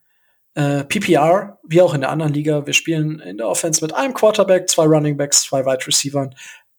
[0.56, 2.66] äh, PPR, wie auch in der anderen Liga.
[2.66, 6.34] Wir spielen in der Offense mit einem Quarterback, zwei Running Backs, zwei Wide Receivers,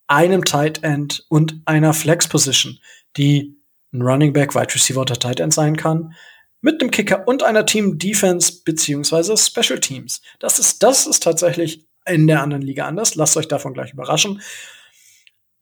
[0.08, 2.78] einem Tight End und einer Flex Position,
[3.16, 3.55] die
[3.96, 6.14] ein Running Back, Wide Receiver oder Tight End sein kann,
[6.60, 10.20] mit einem Kicker und einer Team Defense beziehungsweise Special Teams.
[10.38, 13.14] Das ist, das ist tatsächlich in der anderen Liga anders.
[13.14, 14.40] Lasst euch davon gleich überraschen.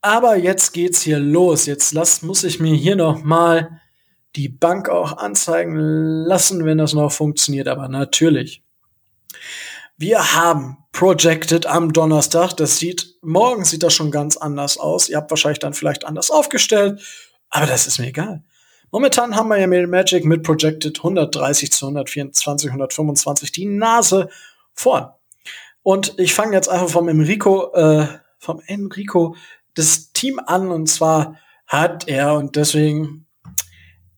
[0.00, 1.66] Aber jetzt geht's hier los.
[1.66, 3.80] Jetzt lasst, muss ich mir hier noch mal
[4.36, 7.68] die Bank auch anzeigen lassen, wenn das noch funktioniert.
[7.68, 8.62] Aber natürlich.
[9.96, 12.52] Wir haben Projected am Donnerstag.
[12.54, 15.08] Das sieht, morgen sieht das schon ganz anders aus.
[15.08, 17.00] Ihr habt wahrscheinlich dann vielleicht anders aufgestellt.
[17.50, 18.42] Aber das ist mir egal.
[18.90, 24.28] Momentan haben wir ja mit Magic mit Projected 130 zu 124, 125 die Nase
[24.72, 25.10] vorn.
[25.82, 28.06] Und ich fange jetzt einfach vom Enrico, äh,
[28.38, 29.36] vom Enrico
[29.74, 33.26] das Team an und zwar hat er und deswegen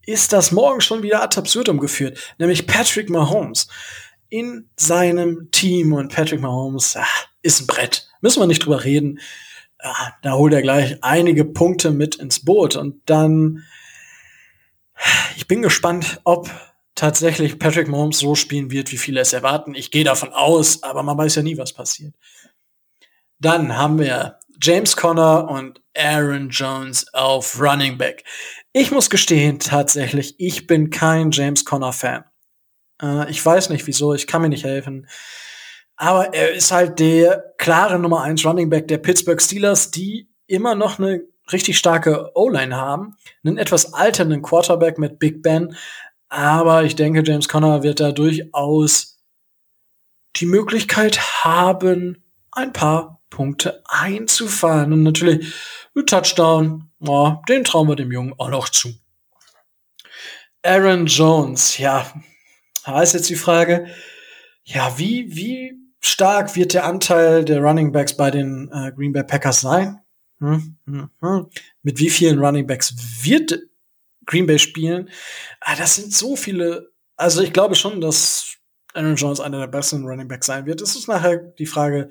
[0.04, 3.68] ist das morgen schon wieder ad absurdum geführt, nämlich Patrick Mahomes
[4.28, 9.20] in seinem Team und Patrick Mahomes ach, ist ein Brett, müssen wir nicht drüber reden.
[9.78, 13.64] Ah, da holt er gleich einige Punkte mit ins Boot und dann
[15.36, 16.50] ich bin gespannt, ob
[16.94, 19.74] tatsächlich Patrick Mahomes so spielen wird, wie viele es erwarten.
[19.74, 22.14] Ich gehe davon aus, aber man weiß ja nie, was passiert.
[23.38, 28.24] Dann haben wir James Conner und Aaron Jones auf Running Back.
[28.72, 32.24] Ich muss gestehen, tatsächlich, ich bin kein James Conner Fan.
[33.02, 35.06] Äh, ich weiß nicht wieso, ich kann mir nicht helfen.
[35.96, 40.74] Aber er ist halt der klare Nummer 1 Running Back der Pittsburgh Steelers, die immer
[40.74, 43.16] noch eine richtig starke O-Line haben.
[43.44, 45.76] Einen etwas alternden Quarterback mit Big Ben.
[46.28, 49.18] Aber ich denke, James Conner wird da durchaus
[50.37, 54.92] die Möglichkeit haben, ein paar Punkte einzufahren.
[54.92, 55.54] Und natürlich
[55.94, 58.90] ein Touchdown, oh, den trauen wir dem Jungen auch noch zu.
[60.62, 62.11] Aaron Jones, ja,
[62.85, 63.87] da ist jetzt die Frage,
[64.64, 69.24] ja, wie, wie stark wird der Anteil der Running Backs bei den äh, Green Bay
[69.24, 70.00] Packers sein?
[70.38, 71.46] Hm, hm, hm.
[71.82, 73.58] Mit wie vielen Running Backs wird
[74.26, 75.10] Green Bay spielen?
[75.60, 76.90] Ah, das sind so viele.
[77.16, 78.56] Also ich glaube schon, dass
[78.94, 80.80] Aaron Jones einer der besten Running Backs sein wird.
[80.80, 82.08] Es ist nachher die Frage,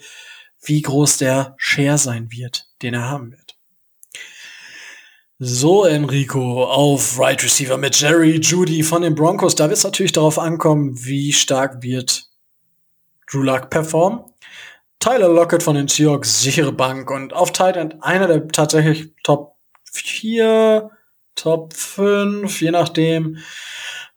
[0.64, 3.56] wie groß der Share sein wird, den er haben wird.
[5.38, 9.56] So, Enrico, auf Right Receiver mit Jerry Judy von den Broncos.
[9.56, 12.30] Da wird es natürlich darauf ankommen, wie stark wird
[13.28, 14.22] Drew Luck performen.
[15.00, 17.12] Tyler Lockett von den Seahawks, sichere Bank.
[17.12, 19.56] Und auf Tight End einer der tatsächlich Top
[19.92, 20.90] 4,
[21.36, 23.38] Top 5, je nachdem.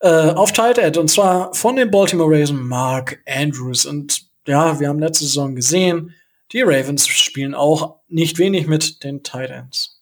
[0.00, 0.96] Äh, auf Tight End.
[0.96, 3.84] Und zwar von den Baltimore Ravens Mark Andrews.
[3.84, 6.14] Und ja, wir haben letzte Saison gesehen,
[6.52, 10.00] die Ravens spielen auch nicht wenig mit den Titans.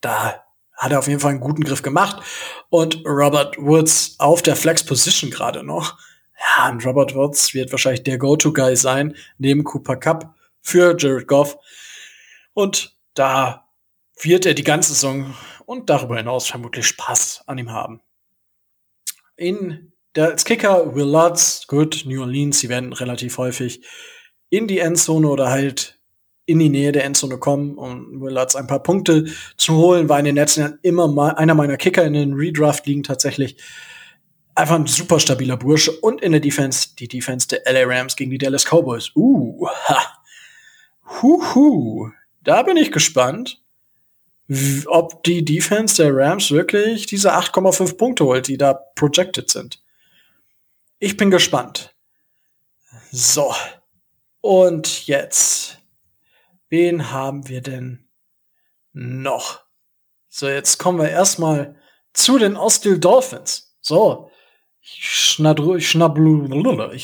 [0.00, 0.44] Da
[0.76, 2.22] hat er auf jeden Fall einen guten Griff gemacht.
[2.68, 5.98] Und Robert Woods auf der Flex Position gerade noch.
[6.40, 11.56] Ja, und Robert Woods wird wahrscheinlich der Go-To-Guy sein, neben Cooper Cup für Jared Goff.
[12.54, 13.68] Und da
[14.20, 15.34] wird er die ganze Saison
[15.66, 18.00] und darüber hinaus vermutlich Spaß an ihm haben.
[19.36, 23.84] In der, als Kicker Will Lutz, gut, New Orleans, sie werden relativ häufig
[24.50, 25.98] in die Endzone oder halt
[26.46, 29.26] in die Nähe der Endzone kommen, um Willards ein paar Punkte
[29.58, 32.86] zu holen, war in den letzten Jahren immer mal einer meiner Kicker in den Redraft
[32.86, 33.58] liegen tatsächlich
[34.58, 38.30] einfach ein super stabiler Bursche und in der Defense die Defense der LA Rams gegen
[38.30, 39.12] die Dallas Cowboys.
[39.14, 40.18] Uh, ha.
[41.22, 42.10] Huhu.
[42.42, 43.62] Da bin ich gespannt,
[44.86, 49.82] ob die Defense der Rams wirklich diese 8,5 Punkte holt, die da projected sind.
[50.98, 51.94] Ich bin gespannt.
[53.12, 53.54] So,
[54.40, 55.78] und jetzt,
[56.68, 58.08] wen haben wir denn
[58.92, 59.60] noch?
[60.28, 61.76] So, jetzt kommen wir erstmal
[62.12, 63.76] zu den Austin Dolphins.
[63.80, 64.30] So,
[64.94, 65.94] ich schnaddru, ich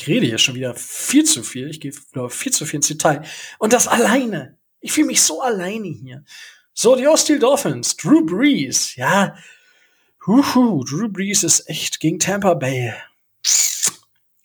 [0.07, 1.69] rede hier schon wieder viel zu viel.
[1.69, 1.93] Ich gehe
[2.29, 3.23] viel zu viel ins Detail.
[3.59, 4.57] Und das alleine.
[4.81, 6.23] Ich fühle mich so alleine hier.
[6.73, 9.35] So, die Austin Dolphins, Drew Brees, ja.
[10.27, 12.93] Huhu, Drew Brees ist echt gegen Tampa Bay.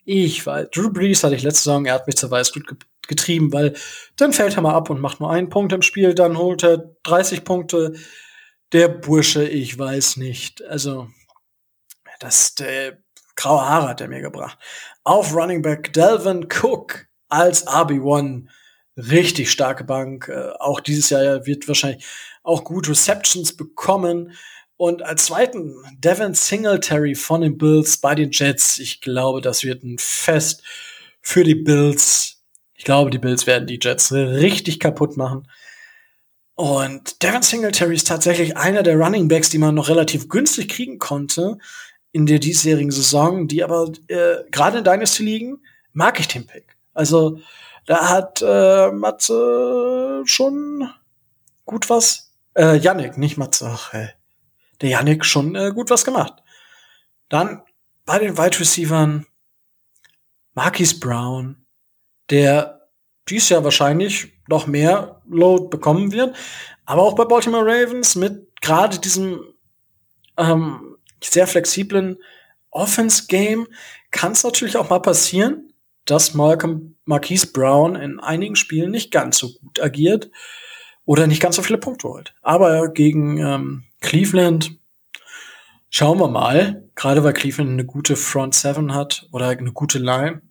[0.05, 2.77] Ich weiß, Drew Brees hatte ich letzte Saison, er hat mich zur Weißglut
[3.09, 3.75] getrieben, weil
[4.17, 6.95] dann fällt er mal ab und macht nur einen Punkt im Spiel, dann holt er
[7.03, 7.95] 30 Punkte.
[8.73, 10.63] Der Bursche, ich weiß nicht.
[10.63, 11.09] Also,
[12.21, 12.99] das, der
[13.41, 14.59] graue Haare hat er mir gebracht.
[15.03, 18.45] Auf Running Back Delvin Cook als RB1.
[18.97, 20.29] Richtig starke Bank.
[20.29, 22.05] Äh, auch dieses Jahr wird wahrscheinlich
[22.43, 24.33] auch gut Receptions bekommen.
[24.77, 28.79] Und als zweiten Devin Singletary von den Bills bei den Jets.
[28.79, 30.63] Ich glaube, das wird ein Fest
[31.23, 32.43] für die Bills.
[32.75, 35.49] Ich glaube, die Bills werden die Jets richtig kaputt machen.
[36.55, 40.99] Und Devin Singletary ist tatsächlich einer der Running Backs, die man noch relativ günstig kriegen
[40.99, 41.57] konnte
[42.13, 46.77] in der diesjährigen Saison, die aber äh, gerade in Dynasty liegen, mag ich den Pick.
[46.93, 47.41] Also
[47.87, 50.89] da hat äh, Matze schon
[51.65, 52.33] gut was.
[52.55, 53.71] Äh, Yannick, nicht Matze.
[53.73, 54.11] Ach, ey.
[54.81, 56.35] Der Yannick schon äh, gut was gemacht.
[57.29, 57.63] Dann
[58.05, 59.27] bei den Wide Receivern
[60.55, 61.65] Marquis Brown,
[62.29, 62.89] der
[63.29, 66.37] dies Jahr wahrscheinlich noch mehr Load bekommen wird.
[66.87, 69.45] Aber auch bei Baltimore Ravens mit gerade diesem
[70.37, 70.90] ähm,
[71.23, 72.19] sehr flexiblen
[72.71, 73.67] Offense-Game
[74.11, 75.73] kann es natürlich auch mal passieren,
[76.05, 80.31] dass Malcolm Marquise Brown in einigen Spielen nicht ganz so gut agiert
[81.05, 82.35] oder nicht ganz so viele Punkte holt.
[82.43, 84.79] Aber gegen ähm, Cleveland
[85.89, 90.43] schauen wir mal, gerade weil Cleveland eine gute Front Seven hat oder eine gute Line,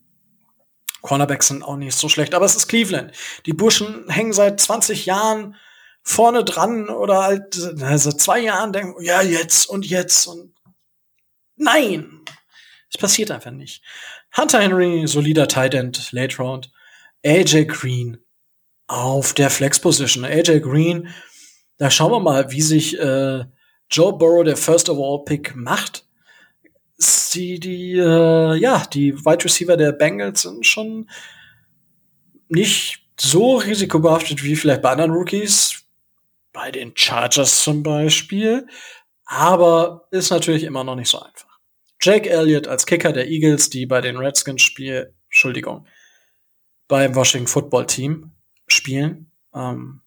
[1.01, 3.13] Cornerbacks sind auch nicht so schlecht, aber es ist Cleveland.
[3.45, 5.55] Die Burschen hängen seit 20 Jahren
[6.03, 10.53] vorne dran oder halt also zwei Jahren denken, ja, jetzt und jetzt und
[11.59, 12.21] nein,
[12.89, 13.83] es passiert einfach nicht.
[14.35, 16.71] Hunter Henry, solider Tight End, Late Round.
[17.25, 18.17] AJ Green
[18.87, 20.25] auf der Flex Position.
[20.25, 21.09] AJ Green,
[21.77, 23.43] da schauen wir mal, wie sich äh,
[23.91, 26.05] Joe Burrow, der First of All Pick, macht
[27.33, 31.09] die, die, äh, ja, die Wide Receiver der Bengals sind schon
[32.49, 35.85] nicht so risikobehaftet wie vielleicht bei anderen Rookies,
[36.51, 38.67] bei den Chargers zum Beispiel,
[39.25, 41.48] aber ist natürlich immer noch nicht so einfach.
[42.01, 45.85] Jake Elliott als Kicker der Eagles, die bei den Redskins spielen, Entschuldigung,
[46.87, 48.31] beim Washington Football Team
[48.67, 49.31] spielen.
[49.53, 50.01] Ähm,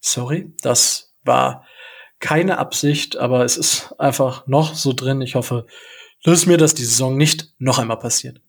[0.00, 1.66] sorry, das war
[2.18, 5.22] keine Absicht, aber es ist einfach noch so drin.
[5.22, 5.66] Ich hoffe,
[6.22, 8.40] dass mir das die Saison nicht noch einmal passiert.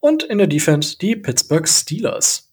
[0.00, 2.52] Und in der Defense die Pittsburgh Steelers.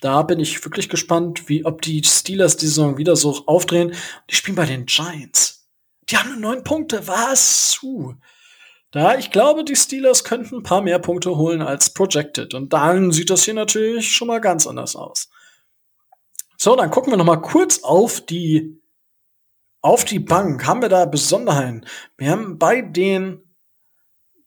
[0.00, 3.94] Da bin ich wirklich gespannt, wie, ob die Steelers die Saison wieder so aufdrehen.
[4.30, 5.68] Die spielen bei den Giants.
[6.08, 7.06] Die haben nur neun Punkte.
[7.06, 7.78] Was?
[7.82, 8.14] Uh.
[8.92, 12.54] Da, ich glaube, die Steelers könnten ein paar mehr Punkte holen als projected.
[12.54, 15.30] Und dann sieht das hier natürlich schon mal ganz anders aus.
[16.56, 18.80] So, dann gucken wir noch mal kurz auf die
[19.80, 20.66] auf die Bank.
[20.66, 21.86] Haben wir da Besonderheiten?
[22.18, 23.42] Wir haben bei den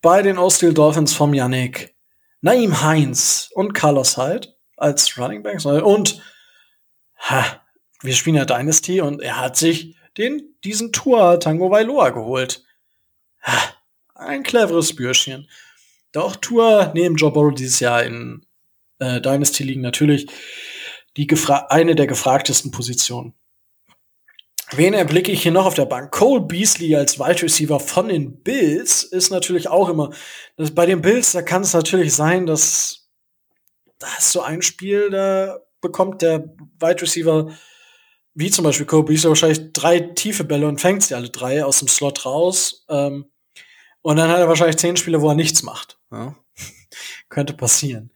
[0.01, 1.95] bei den Osteel Dolphins vom Yannick
[2.41, 6.21] Naim Heinz und Carlos Hyde als Running Backs und
[7.17, 7.61] ha,
[8.01, 12.65] wir spielen ja Dynasty und er hat sich den diesen Tour Tango Vailoa geholt.
[13.43, 13.73] Ha,
[14.25, 15.47] ein cleveres Bürschchen.
[16.11, 18.45] Doch Tour neben Joe Burrow dieses Jahr in
[18.99, 20.27] äh, Dynasty liegen natürlich
[21.17, 21.27] die
[21.69, 23.33] eine der gefragtesten Positionen.
[24.71, 26.11] Wen erblicke ich hier noch auf der Bank?
[26.11, 30.11] Cole Beasley als Wide Receiver von den Bills ist natürlich auch immer.
[30.57, 33.07] Das, bei den Bills, da kann es natürlich sein, dass
[33.99, 37.51] das so ein Spiel, da bekommt der Wide Receiver,
[38.33, 41.79] wie zum Beispiel Cole Beasley, wahrscheinlich drei tiefe Bälle und fängt sie alle drei aus
[41.79, 42.85] dem Slot raus.
[42.89, 43.25] Ähm,
[44.03, 45.97] und dann hat er wahrscheinlich zehn Spiele, wo er nichts macht.
[46.11, 46.35] Ja?
[47.29, 48.11] Könnte passieren.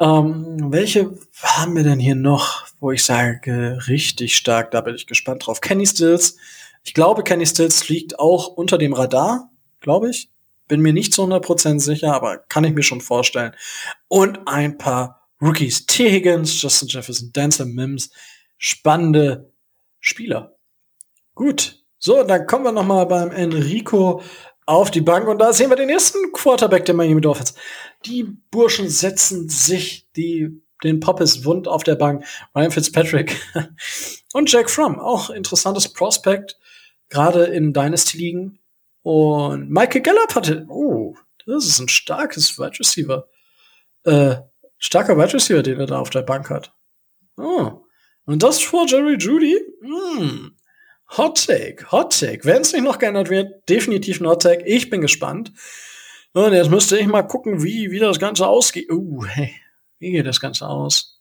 [0.00, 5.06] Ähm, welche haben wir denn hier noch, wo ich sage, richtig stark, da bin ich
[5.06, 5.60] gespannt drauf.
[5.60, 6.36] Kenny Stills.
[6.84, 10.30] Ich glaube, Kenny Stills fliegt auch unter dem Radar, glaube ich.
[10.68, 13.56] Bin mir nicht zu 100% sicher, aber kann ich mir schon vorstellen.
[14.06, 15.86] Und ein paar Rookies.
[15.86, 16.10] T.
[16.10, 18.10] Higgins, Justin Jefferson, Dancer Mims.
[18.58, 19.50] Spannende
[20.00, 20.54] Spieler.
[21.34, 21.82] Gut.
[21.98, 24.22] So, dann kommen wir noch mal beim Enrico
[24.68, 27.54] auf die Bank und da sehen wir den ersten Quarterback der Miami Dolphins.
[28.04, 32.26] Die Burschen setzen sich die, den Poppes wund auf der Bank.
[32.54, 33.34] Ryan Fitzpatrick
[34.34, 36.58] und Jack Fromm, auch interessantes Prospect,
[37.08, 38.58] gerade in Dynasty-Ligen.
[39.00, 43.26] Und Michael Gallup hatte, oh, das ist ein starkes Wide Receiver.
[44.04, 44.36] Äh,
[44.76, 46.74] starker Wide Receiver, den er da auf der Bank hat.
[47.38, 47.86] Oh.
[48.26, 49.58] Und das vor Jerry Judy?
[49.80, 50.57] Hm.
[51.16, 52.44] Hot Take, Hot Take.
[52.44, 54.64] Wenn es nicht noch geändert wird, definitiv ein Hot Take.
[54.66, 55.52] Ich bin gespannt.
[56.32, 58.90] Und jetzt müsste ich mal gucken, wie, wie das Ganze ausgeht.
[58.90, 59.54] Uh, hey,
[59.98, 61.20] wie geht das Ganze aus?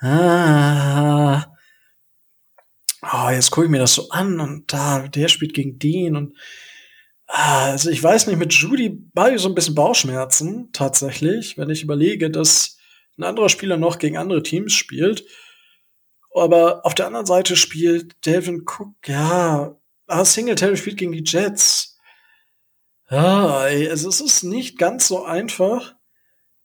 [0.00, 1.46] Ah.
[3.02, 6.36] Oh, jetzt gucke ich mir das so an und da, der spielt gegen den und
[7.26, 11.70] ah, also ich weiß nicht, mit Judy war ich so ein bisschen Bauchschmerzen, tatsächlich, wenn
[11.70, 12.76] ich überlege, dass
[13.16, 15.24] ein anderer Spieler noch gegen andere Teams spielt.
[16.40, 21.98] Aber auf der anderen Seite spielt Delvin Cook, ja, ah, Singletary spielt gegen die Jets.
[23.10, 25.94] Ja, es ist nicht ganz so einfach.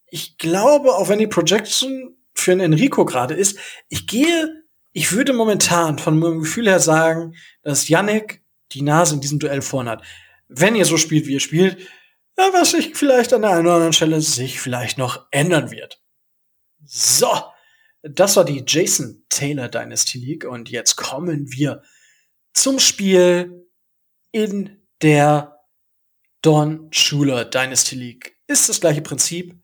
[0.07, 3.57] Ich glaube, auch wenn die Projection für einen Enrico gerade ist,
[3.87, 9.21] ich gehe, ich würde momentan von meinem Gefühl her sagen, dass Yannick die Nase in
[9.21, 10.03] diesem Duell vorn hat.
[10.47, 11.77] Wenn ihr so spielt, wie ihr spielt,
[12.37, 16.01] ja, was sich vielleicht an der einen oder anderen Stelle sich vielleicht noch ändern wird.
[16.83, 17.29] So,
[18.03, 21.81] das war die Jason Taylor Dynasty League und jetzt kommen wir
[22.53, 23.65] zum Spiel
[24.31, 25.59] in der
[26.41, 28.35] Don Schuler Dynasty League.
[28.47, 29.55] Ist das gleiche Prinzip.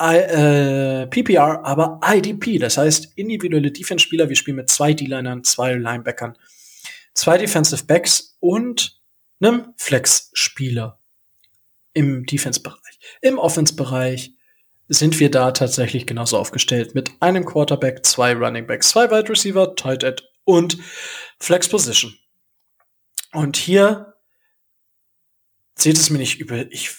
[0.00, 4.28] I, äh, PPR, aber IDP, das heißt individuelle Defense-Spieler.
[4.28, 6.36] Wir spielen mit zwei D-Linern, zwei Linebackern,
[7.14, 9.00] zwei Defensive Backs und
[9.40, 11.00] einem Flex-Spieler
[11.94, 12.98] im Defense-Bereich.
[13.20, 14.34] Im Offense-Bereich
[14.92, 19.74] sind wir da tatsächlich genauso aufgestellt mit einem Quarterback, zwei Running Backs, zwei Wide Receiver,
[19.74, 20.78] Tight End und
[21.38, 22.14] Flex Position.
[23.32, 24.14] Und hier
[25.74, 26.68] seht es mir nicht übel.
[26.70, 26.90] Ich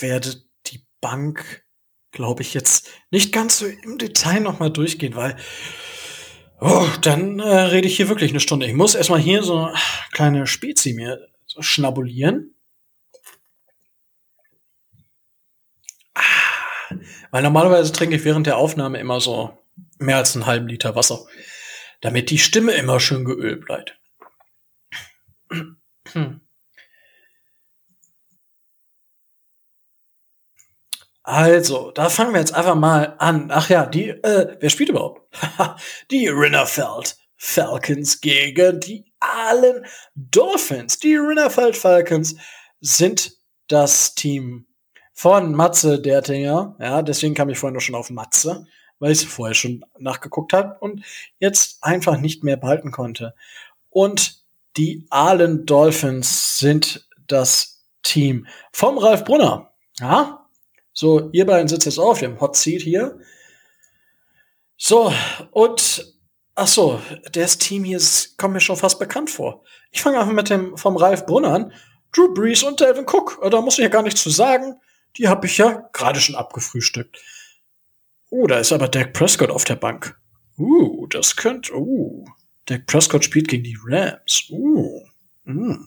[0.00, 1.64] werde die Bank,
[2.12, 5.36] glaube ich, jetzt nicht ganz so im Detail nochmal durchgehen, weil
[6.60, 8.66] oh, dann äh, rede ich hier wirklich eine Stunde.
[8.66, 9.74] Ich muss erstmal hier so eine
[10.12, 12.54] kleine Spezi mir schnabulieren.
[17.30, 19.58] Weil normalerweise trinke ich während der Aufnahme immer so
[19.98, 21.24] mehr als einen halben Liter Wasser,
[22.00, 23.98] damit die Stimme immer schön geölt bleibt.
[31.24, 33.50] Also, da fangen wir jetzt einfach mal an.
[33.52, 35.22] Ach ja, die, äh, wer spielt überhaupt?
[36.10, 40.98] die Rinnerfeld Falcons gegen die Allen Dolphins.
[40.98, 42.34] Die Rinnerfeld Falcons
[42.80, 43.32] sind
[43.68, 44.66] das Team
[45.12, 46.76] von Matze Dertinger.
[46.80, 48.66] Ja, deswegen kam ich vorhin noch schon auf Matze,
[48.98, 51.04] weil ich vorher schon nachgeguckt habe und
[51.38, 53.34] jetzt einfach nicht mehr behalten konnte.
[53.90, 54.42] Und
[54.76, 59.72] die Allen Dolphins sind das Team vom Ralf Brunner.
[60.00, 60.42] Ja,
[60.92, 63.18] so, ihr beiden sitzt jetzt auf dem Hot Seat hier.
[64.76, 65.12] So,
[65.52, 66.14] und
[66.54, 67.00] ach so,
[67.32, 69.62] das Team hier ist, kommt mir schon fast bekannt vor.
[69.90, 71.72] Ich fange einfach mit dem vom Ralf Brunner an.
[72.12, 73.40] Drew Brees und Delvin Cook.
[73.50, 74.80] Da muss ich ja gar nichts zu sagen.
[75.18, 77.18] Die habe ich ja gerade schon abgefrühstückt.
[78.30, 80.18] Oh, da ist aber Dak Prescott auf der Bank.
[80.58, 81.74] Uh, das könnte.
[81.74, 82.24] Uh,
[82.66, 84.46] Dak Prescott spielt gegen die Rams.
[84.50, 85.02] Uh.
[85.44, 85.84] Mm.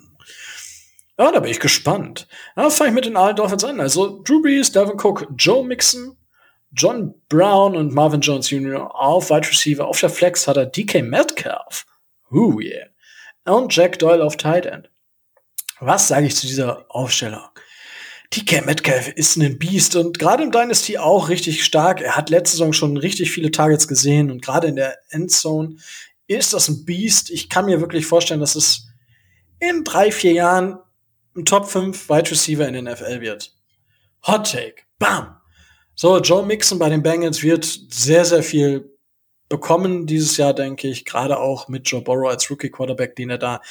[1.18, 2.28] Ja, da bin ich gespannt.
[2.56, 3.80] Ja, fange ich mit den allen Dolphins an.
[3.80, 6.18] Also Drew Brees, Delvin Cook, Joe Mixon,
[6.72, 8.94] John Brown und Marvin Jones Jr.
[8.94, 9.88] auf Wide Receiver.
[9.88, 11.86] Auf der Flex hat er DK Metcalf.
[12.30, 12.88] Uh, yeah.
[13.46, 14.90] Und Jack Doyle auf Tight End.
[15.80, 17.50] Was sage ich zu dieser Aufstellung?
[18.34, 22.02] DK Metcalf ist ein Beast und gerade im Dynasty auch richtig stark.
[22.02, 25.78] Er hat letzte Saison schon richtig viele Targets gesehen und gerade in der Endzone
[26.28, 27.30] ist das ein Beast.
[27.30, 28.88] Ich kann mir wirklich vorstellen, dass es
[29.60, 30.80] in drei, vier Jahren
[31.36, 33.54] ein Top 5 Wide Receiver in den NFL wird.
[34.26, 34.84] Hot Take.
[34.98, 35.38] Bam.
[35.94, 38.92] So, Joe Mixon bei den Bengals wird sehr, sehr viel
[39.50, 41.06] bekommen dieses Jahr, denke ich.
[41.06, 43.62] Gerade auch mit Joe Burrow als Rookie Quarterback, den er da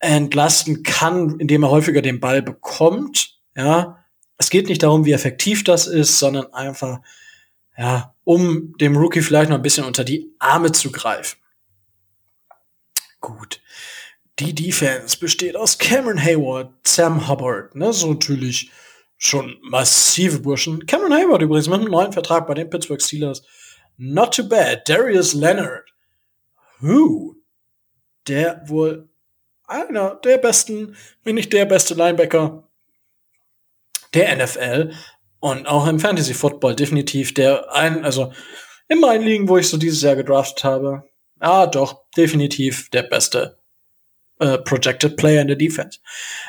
[0.00, 3.37] entlasten kann, indem er häufiger den Ball bekommt.
[3.58, 4.04] Ja,
[4.36, 7.00] es geht nicht darum, wie effektiv das ist, sondern einfach,
[7.76, 11.38] ja, um dem Rookie vielleicht noch ein bisschen unter die Arme zu greifen.
[13.20, 13.60] Gut.
[14.38, 18.70] Die Defense besteht aus Cameron Hayward, Sam Hubbard, ne, so natürlich
[19.16, 20.86] schon massive Burschen.
[20.86, 23.42] Cameron Hayward übrigens mit einem neuen Vertrag bei den Pittsburgh Steelers.
[23.96, 24.88] Not too bad.
[24.88, 25.92] Darius Leonard.
[26.78, 27.34] Who?
[28.28, 29.08] Der wohl
[29.66, 30.94] einer der besten,
[31.24, 32.67] wenn nicht der beste Linebacker
[34.14, 34.92] der NFL
[35.40, 38.32] und auch im Fantasy Football definitiv der ein, also
[38.88, 41.04] in meinen Ligen, wo ich so dieses Jahr gedraftet habe,
[41.38, 43.58] ah, doch, definitiv der beste
[44.38, 45.98] äh, projected player in der Defense.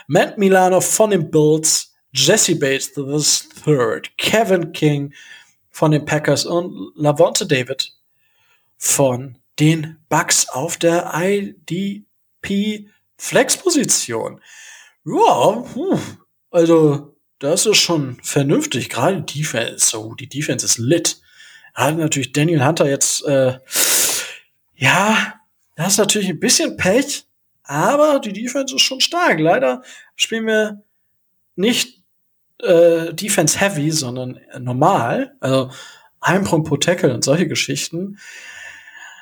[0.07, 3.03] Matt Milano von den Bills, Jesse Bates the
[3.63, 5.13] third, Kevin King
[5.69, 7.93] von den Packers und Lavonte David
[8.77, 12.87] von den Bucks auf der IDP
[13.17, 14.41] Flexposition.
[15.05, 15.63] Ja,
[16.51, 18.89] also das ist schon vernünftig.
[18.89, 21.21] Gerade Defense, so die Defense ist lit.
[21.73, 23.59] Hat natürlich Daniel Hunter jetzt, äh,
[24.75, 25.33] ja,
[25.75, 27.25] das ist natürlich ein bisschen Pech,
[27.63, 29.39] aber die Defense ist schon stark.
[29.39, 29.81] Leider
[30.15, 30.83] spielen wir
[31.55, 32.03] nicht
[32.61, 35.35] äh, Defense Heavy, sondern normal.
[35.39, 35.71] Also
[36.19, 38.19] ein Punkt pro Tackle und solche Geschichten.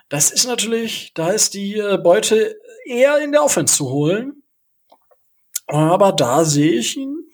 [0.09, 4.41] Das ist natürlich, da ist die äh, Beute eher in der Offense zu holen.
[5.67, 7.26] Aber da sehe ich ihn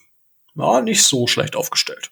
[0.56, 2.12] ja, nicht so schlecht aufgestellt.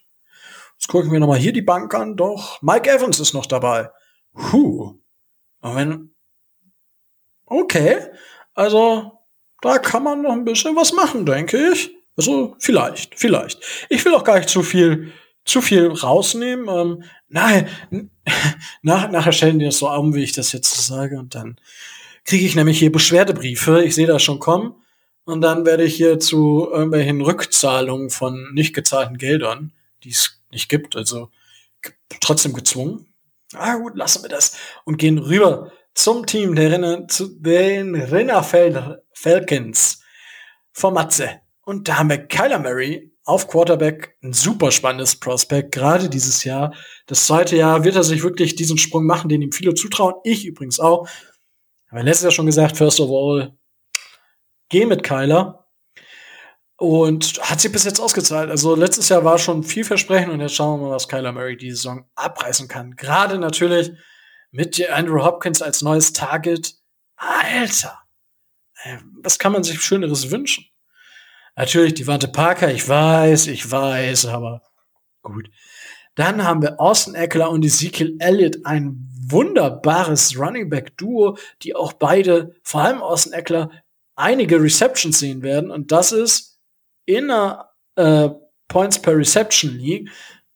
[0.74, 2.16] Jetzt gucken wir nochmal hier die Bank an.
[2.16, 3.90] Doch, Mike Evans ist noch dabei.
[4.34, 4.98] Huh.
[5.60, 6.14] Und wenn,
[7.46, 8.08] okay,
[8.54, 9.12] also
[9.60, 11.90] da kann man noch ein bisschen was machen, denke ich.
[12.16, 13.60] Also vielleicht, vielleicht.
[13.88, 15.12] Ich will auch gar nicht zu viel,
[15.44, 16.68] zu viel rausnehmen.
[16.68, 17.68] Ähm, nein,
[18.82, 21.56] nach, nachher stellen die das so um, wie ich das jetzt sage, und dann
[22.24, 23.82] kriege ich nämlich hier Beschwerdebriefe.
[23.84, 24.74] Ich sehe das schon kommen.
[25.24, 30.68] Und dann werde ich hier zu irgendwelchen Rückzahlungen von nicht gezahlten Geldern, die es nicht
[30.68, 31.30] gibt, also
[32.20, 33.06] trotzdem gezwungen.
[33.54, 38.42] Ah gut, lassen wir das und gehen rüber zum Team der Renner, zu den Renner
[38.42, 40.02] Falcons
[40.72, 41.40] von Matze.
[41.64, 46.74] Und da haben wir Kyler Murray auf Quarterback, ein super spannendes Prospect, gerade dieses Jahr.
[47.06, 50.14] Das zweite Jahr wird er sich wirklich diesen Sprung machen, den ihm viele zutrauen.
[50.24, 51.06] Ich übrigens auch.
[51.90, 53.56] Aber letztes Jahr schon gesagt, first of all,
[54.72, 55.68] geh mit Kyler.
[56.76, 58.50] Und hat sich bis jetzt ausgezahlt.
[58.50, 61.76] Also letztes Jahr war schon vielversprechend und jetzt schauen wir mal, was Kyler Murray diese
[61.76, 62.96] Saison abreißen kann.
[62.96, 63.92] Gerade natürlich
[64.50, 66.74] mit Andrew Hopkins als neues Target.
[67.14, 68.00] Alter,
[69.22, 70.64] was kann man sich Schöneres wünschen?
[71.54, 74.62] Natürlich die Wante Parker, ich weiß, ich weiß, aber
[75.22, 75.50] gut.
[76.16, 81.92] Dann haben wir Austin Eckler und Ezekiel Elliott, ein wunderbares Running Back Duo, die auch
[81.92, 83.70] beide, vor allem Austin Eckler,
[84.22, 85.70] einige Receptions sehen werden.
[85.70, 86.58] Und das ist
[87.04, 88.30] in einer äh,
[88.68, 90.08] Points per Reception League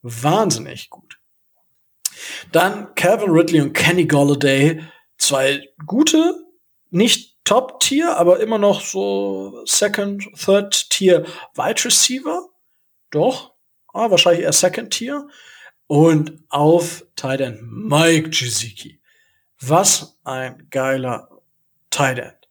[0.02, 1.18] wahnsinnig gut.
[2.52, 4.82] Dann Calvin Ridley und Kenny Golladay,
[5.18, 6.34] zwei gute,
[6.90, 12.48] nicht Top-Tier, aber immer noch so Second, Third-Tier Wide Receiver.
[13.10, 13.54] Doch,
[13.92, 15.28] ah, wahrscheinlich eher Second-Tier.
[15.86, 19.00] Und auf Tight End Mike Gesicki.
[19.60, 21.28] Was ein geiler
[21.90, 22.45] Tight End.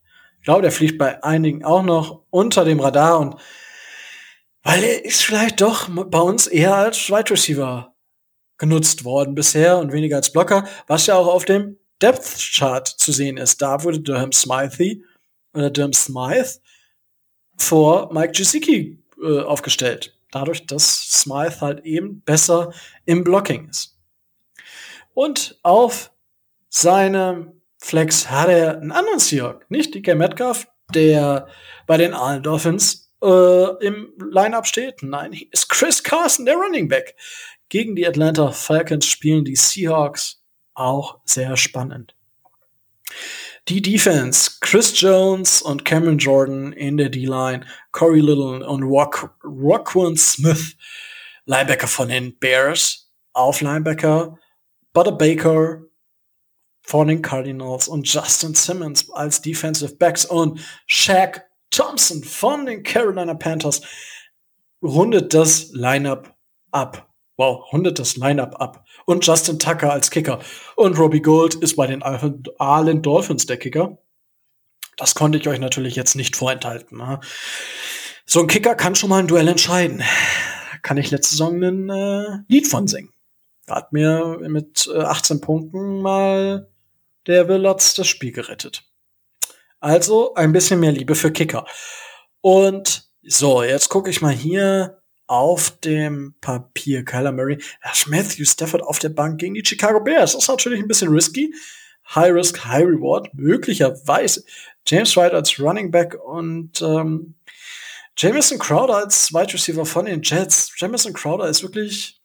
[0.46, 3.34] Ich glaube, der fliegt bei einigen auch noch unter dem Radar und
[4.62, 7.96] Weil er ist vielleicht doch bei uns eher als Wide Receiver
[8.56, 13.10] genutzt worden bisher und weniger als Blocker, was ja auch auf dem Depth Chart zu
[13.10, 13.60] sehen ist.
[13.60, 15.00] Da wurde Durham Smythe
[15.52, 16.60] oder Durham Smythe
[17.56, 20.16] vor Mike Gesicki äh, aufgestellt.
[20.30, 22.72] Dadurch, dass Smythe halt eben besser
[23.04, 23.98] im Blocking ist.
[25.12, 26.12] Und auf
[26.68, 27.55] seinem
[27.86, 31.46] Flex hat er einen anderen Seahawk, nicht DK Metcalf, der
[31.86, 35.04] bei den Allen Dolphins äh, im Lineup steht.
[35.04, 37.14] Nein, ist Chris Carson, der Running Back.
[37.68, 40.42] Gegen die Atlanta Falcons spielen die Seahawks
[40.74, 42.16] auch sehr spannend.
[43.68, 50.16] Die Defense, Chris Jones und Cameron Jordan in der D-Line, Corey Little und Rock, Rockwan
[50.16, 50.76] Smith,
[51.44, 54.36] Linebacker von den Bears, auf Linebacker,
[54.92, 55.86] Butter Baker
[56.86, 63.34] von den Cardinals und Justin Simmons als Defensive Backs und Shaq Thompson von den Carolina
[63.34, 63.82] Panthers
[64.82, 66.34] rundet das Lineup
[66.70, 67.08] ab.
[67.36, 68.84] Wow, rundet das Lineup ab.
[69.04, 70.38] Und Justin Tucker als Kicker.
[70.76, 73.98] Und Robbie Gold ist bei den Allen Dolphins der Kicker.
[74.96, 76.96] Das konnte ich euch natürlich jetzt nicht vorenthalten.
[76.96, 77.20] Ne?
[78.24, 80.02] So ein Kicker kann schon mal ein Duell entscheiden.
[80.82, 83.12] Kann ich letzte Saison ein äh, Lied von singen.
[83.66, 86.68] Da hat mir mit äh, 18 Punkten mal
[87.26, 88.84] der Willots das Spiel gerettet.
[89.80, 91.66] Also ein bisschen mehr Liebe für Kicker.
[92.40, 97.04] Und so, jetzt gucke ich mal hier auf dem Papier.
[97.04, 100.32] Kyler Murray, Ash Matthew Stafford auf der Bank gegen die Chicago Bears.
[100.32, 101.52] Das ist natürlich ein bisschen risky.
[102.14, 104.44] High Risk, High Reward, möglicherweise.
[104.86, 107.34] James White als Running Back und ähm,
[108.16, 110.72] Jamison Crowder als Wide Receiver von den Jets.
[110.76, 112.20] Jamison Crowder ist wirklich,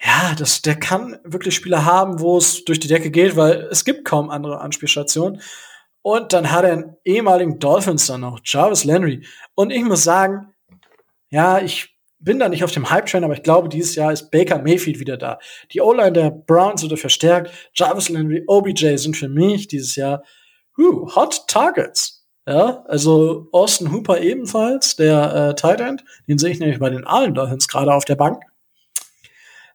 [0.00, 3.84] ja, das, der kann wirklich Spieler haben, wo es durch die Decke geht, weil es
[3.84, 5.40] gibt kaum andere Anspielstationen.
[6.02, 9.26] Und dann hat er einen ehemaligen Dolphins dann noch, Jarvis Landry.
[9.54, 10.54] Und ich muss sagen,
[11.30, 14.58] ja, ich bin da nicht auf dem Hype-Train, aber ich glaube, dieses Jahr ist Baker
[14.62, 15.38] Mayfield wieder da.
[15.72, 17.50] Die O-Line der Browns wurde verstärkt.
[17.74, 20.22] Jarvis Landry, OBJ sind für mich dieses Jahr
[20.78, 22.26] uh, Hot Targets.
[22.46, 27.06] Ja, also Austin Hooper ebenfalls, der äh, Tight End, den sehe ich nämlich bei den
[27.06, 28.42] Allen Dolphins gerade auf der Bank.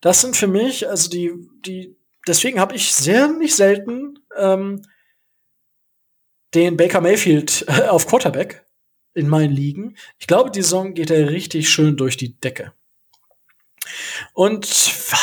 [0.04, 1.32] Das sind für mich, also die,
[1.66, 1.95] die,
[2.28, 4.82] deswegen habe ich sehr nicht selten ähm,
[6.54, 8.66] den Baker Mayfield äh, auf Quarterback
[9.14, 9.95] in meinen Ligen.
[10.20, 12.74] Ich glaube, die Saison geht er richtig schön durch die Decke.
[14.34, 14.66] Und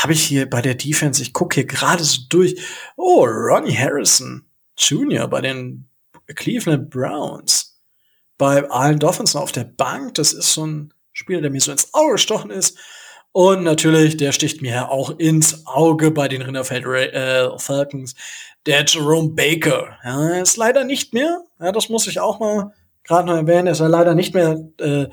[0.02, 2.58] habe ich hier bei der Defense, ich gucke hier gerade so durch.
[2.96, 4.46] Oh, Ronnie Harrison
[4.78, 5.28] Jr.
[5.28, 5.90] bei den
[6.36, 7.82] Cleveland Browns.
[8.38, 10.14] Bei allen Dolphins auf der Bank.
[10.14, 12.78] Das ist so ein Spieler, der mir so ins Auge gestochen ist.
[13.32, 18.14] Und natürlich, der sticht mir auch ins Auge bei den Rinderfeld äh, Falcons.
[18.66, 19.98] Der Jerome Baker.
[20.04, 21.44] Ja, ist leider nicht mehr.
[21.60, 22.72] Ja, das muss ich auch mal
[23.04, 25.06] gerade noch erwähnen, ist er leider nicht mehr äh,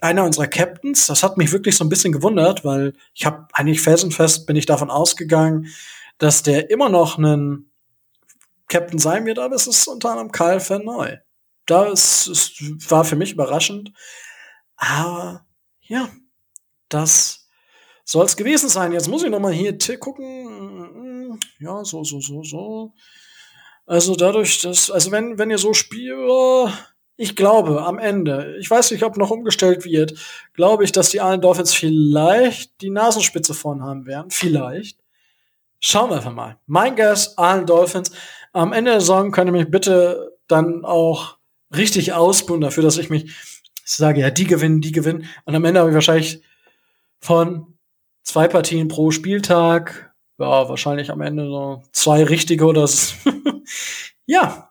[0.00, 1.06] einer unserer Captains.
[1.06, 4.66] Das hat mich wirklich so ein bisschen gewundert, weil ich habe eigentlich felsenfest bin ich
[4.66, 5.68] davon ausgegangen,
[6.18, 7.70] dass der immer noch einen
[8.68, 11.16] Captain sein wird, aber es ist unter anderem Kyle Verneu.
[11.66, 13.92] Das ist, war für mich überraschend.
[14.76, 15.44] Aber
[15.82, 16.08] ja,
[16.88, 17.39] das
[18.04, 18.92] soll es gewesen sein.
[18.92, 21.38] Jetzt muss ich noch mal hier gucken.
[21.58, 22.92] Ja, so, so, so, so.
[23.86, 26.18] Also dadurch, dass, also wenn, wenn ihr so spielt,
[27.16, 30.14] ich glaube, am Ende, ich weiß nicht, ob noch umgestellt wird,
[30.54, 34.30] glaube ich, dass die Allen Dolphins vielleicht die Nasenspitze vorn haben werden.
[34.30, 34.98] Vielleicht.
[35.80, 36.58] Schauen wir einfach mal.
[36.66, 38.12] Mein Guess, Allen Dolphins.
[38.52, 41.38] Am Ende der Saison könnt ihr mich bitte dann auch
[41.74, 43.30] richtig ausbuhen dafür, dass ich mich
[43.90, 45.26] ich sage, ja, die gewinnen, die gewinnen.
[45.44, 46.42] Und am Ende habe ich wahrscheinlich
[47.18, 47.69] von
[48.30, 53.14] zwei Partien pro Spieltag, ja, wahrscheinlich am Ende so zwei richtige oder so.
[54.26, 54.70] ja,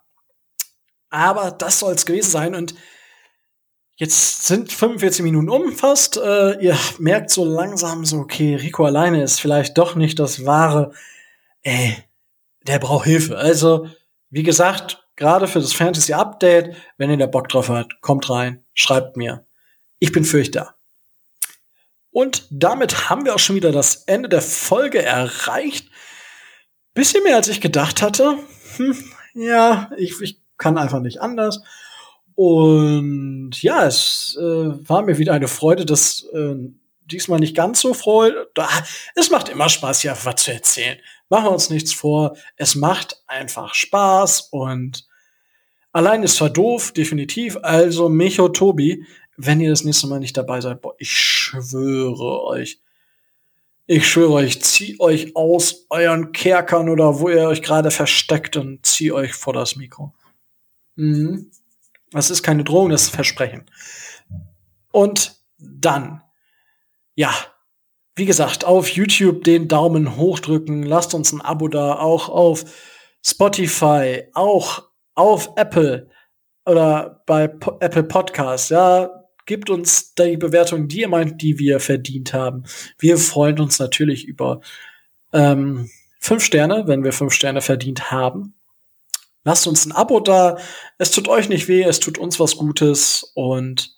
[1.09, 2.55] aber das soll es gewesen sein.
[2.55, 2.73] Und
[3.97, 6.17] jetzt sind 45 Minuten um fast.
[6.17, 10.93] Äh, ihr merkt so langsam so, okay, Rico alleine ist vielleicht doch nicht das wahre.
[11.61, 11.97] Ey,
[12.65, 13.37] der braucht Hilfe.
[13.37, 13.87] Also,
[14.29, 18.63] wie gesagt, gerade für das Fantasy Update, wenn ihr da Bock drauf habt, kommt rein,
[18.73, 19.45] schreibt mir.
[19.99, 20.78] Ich bin für euch da.
[22.11, 25.89] Und damit haben wir auch schon wieder das Ende der Folge erreicht.
[26.93, 28.37] Bisschen mehr als ich gedacht hatte.
[28.77, 28.97] Hm,
[29.35, 31.61] ja, ich, ich kann einfach nicht anders.
[32.35, 36.55] Und ja, es äh, war mir wieder eine Freude, dass äh,
[37.05, 38.49] diesmal nicht ganz so Freude.
[39.15, 40.97] Es macht immer Spaß, hier was zu erzählen.
[41.29, 42.37] Machen wir uns nichts vor.
[42.55, 45.05] Es macht einfach Spaß und
[45.91, 47.57] allein ist zwar doof, definitiv.
[47.61, 49.05] Also, Micho Tobi,
[49.41, 52.81] wenn ihr das nächste Mal nicht dabei seid, boah, ich schwöre euch,
[53.87, 58.85] ich schwöre euch, zieh euch aus euren Kerkern oder wo ihr euch gerade versteckt und
[58.85, 60.13] zieh euch vor das Mikro.
[60.95, 61.51] Mhm.
[62.11, 63.65] Das ist keine Drohung, das ist Versprechen.
[64.91, 66.21] Und dann,
[67.15, 67.33] ja,
[68.15, 72.65] wie gesagt, auf YouTube den Daumen hoch drücken, lasst uns ein Abo da, auch auf
[73.25, 76.09] Spotify, auch auf Apple
[76.65, 79.18] oder bei po Apple Podcasts, ja,
[79.49, 82.65] Gebt uns die Bewertung, die ihr meint, die wir verdient haben.
[82.99, 84.61] Wir freuen uns natürlich über
[85.33, 85.89] ähm,
[86.19, 88.53] fünf Sterne, wenn wir fünf Sterne verdient haben.
[89.43, 90.59] Lasst uns ein Abo da.
[90.99, 93.31] Es tut euch nicht weh, es tut uns was Gutes.
[93.33, 93.95] Und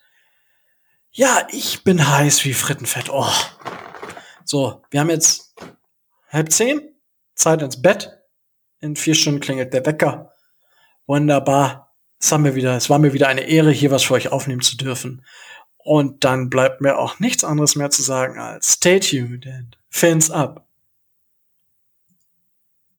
[1.12, 3.10] ja, ich bin heiß wie Frittenfett.
[3.10, 3.28] Oh.
[4.46, 5.54] So, wir haben jetzt
[6.30, 6.96] halb zehn.
[7.36, 8.22] Zeit ins Bett.
[8.80, 10.32] In vier Stunden klingelt der Wecker.
[11.08, 11.91] Wunderbar.
[12.22, 14.62] Es, haben wir wieder, es war mir wieder eine Ehre, hier was für euch aufnehmen
[14.62, 15.26] zu dürfen.
[15.78, 20.30] Und dann bleibt mir auch nichts anderes mehr zu sagen als stay tuned and fins
[20.30, 20.68] up.